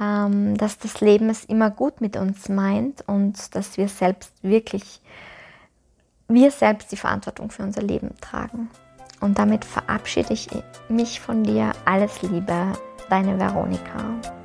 ähm, 0.01 0.57
dass 0.57 0.79
das 0.79 1.01
Leben 1.01 1.29
es 1.29 1.45
immer 1.45 1.71
gut 1.71 2.01
mit 2.01 2.17
uns 2.17 2.49
meint 2.49 3.05
und 3.07 3.55
dass 3.55 3.77
wir 3.77 3.89
selbst 3.89 4.33
wirklich, 4.43 5.01
wir 6.27 6.51
selbst 6.51 6.91
die 6.91 6.97
Verantwortung 6.97 7.51
für 7.51 7.63
unser 7.63 7.83
Leben 7.83 8.15
tragen. 8.21 8.71
Und 9.21 9.39
damit 9.39 9.67
verabschiede 9.67 10.33
ich 10.33 10.49
mich 10.89 11.21
von 11.21 11.45
dir. 11.45 11.73
Alles 11.85 12.23
Liebe, 12.23 12.73
deine 13.11 13.39
Veronika. 13.39 14.40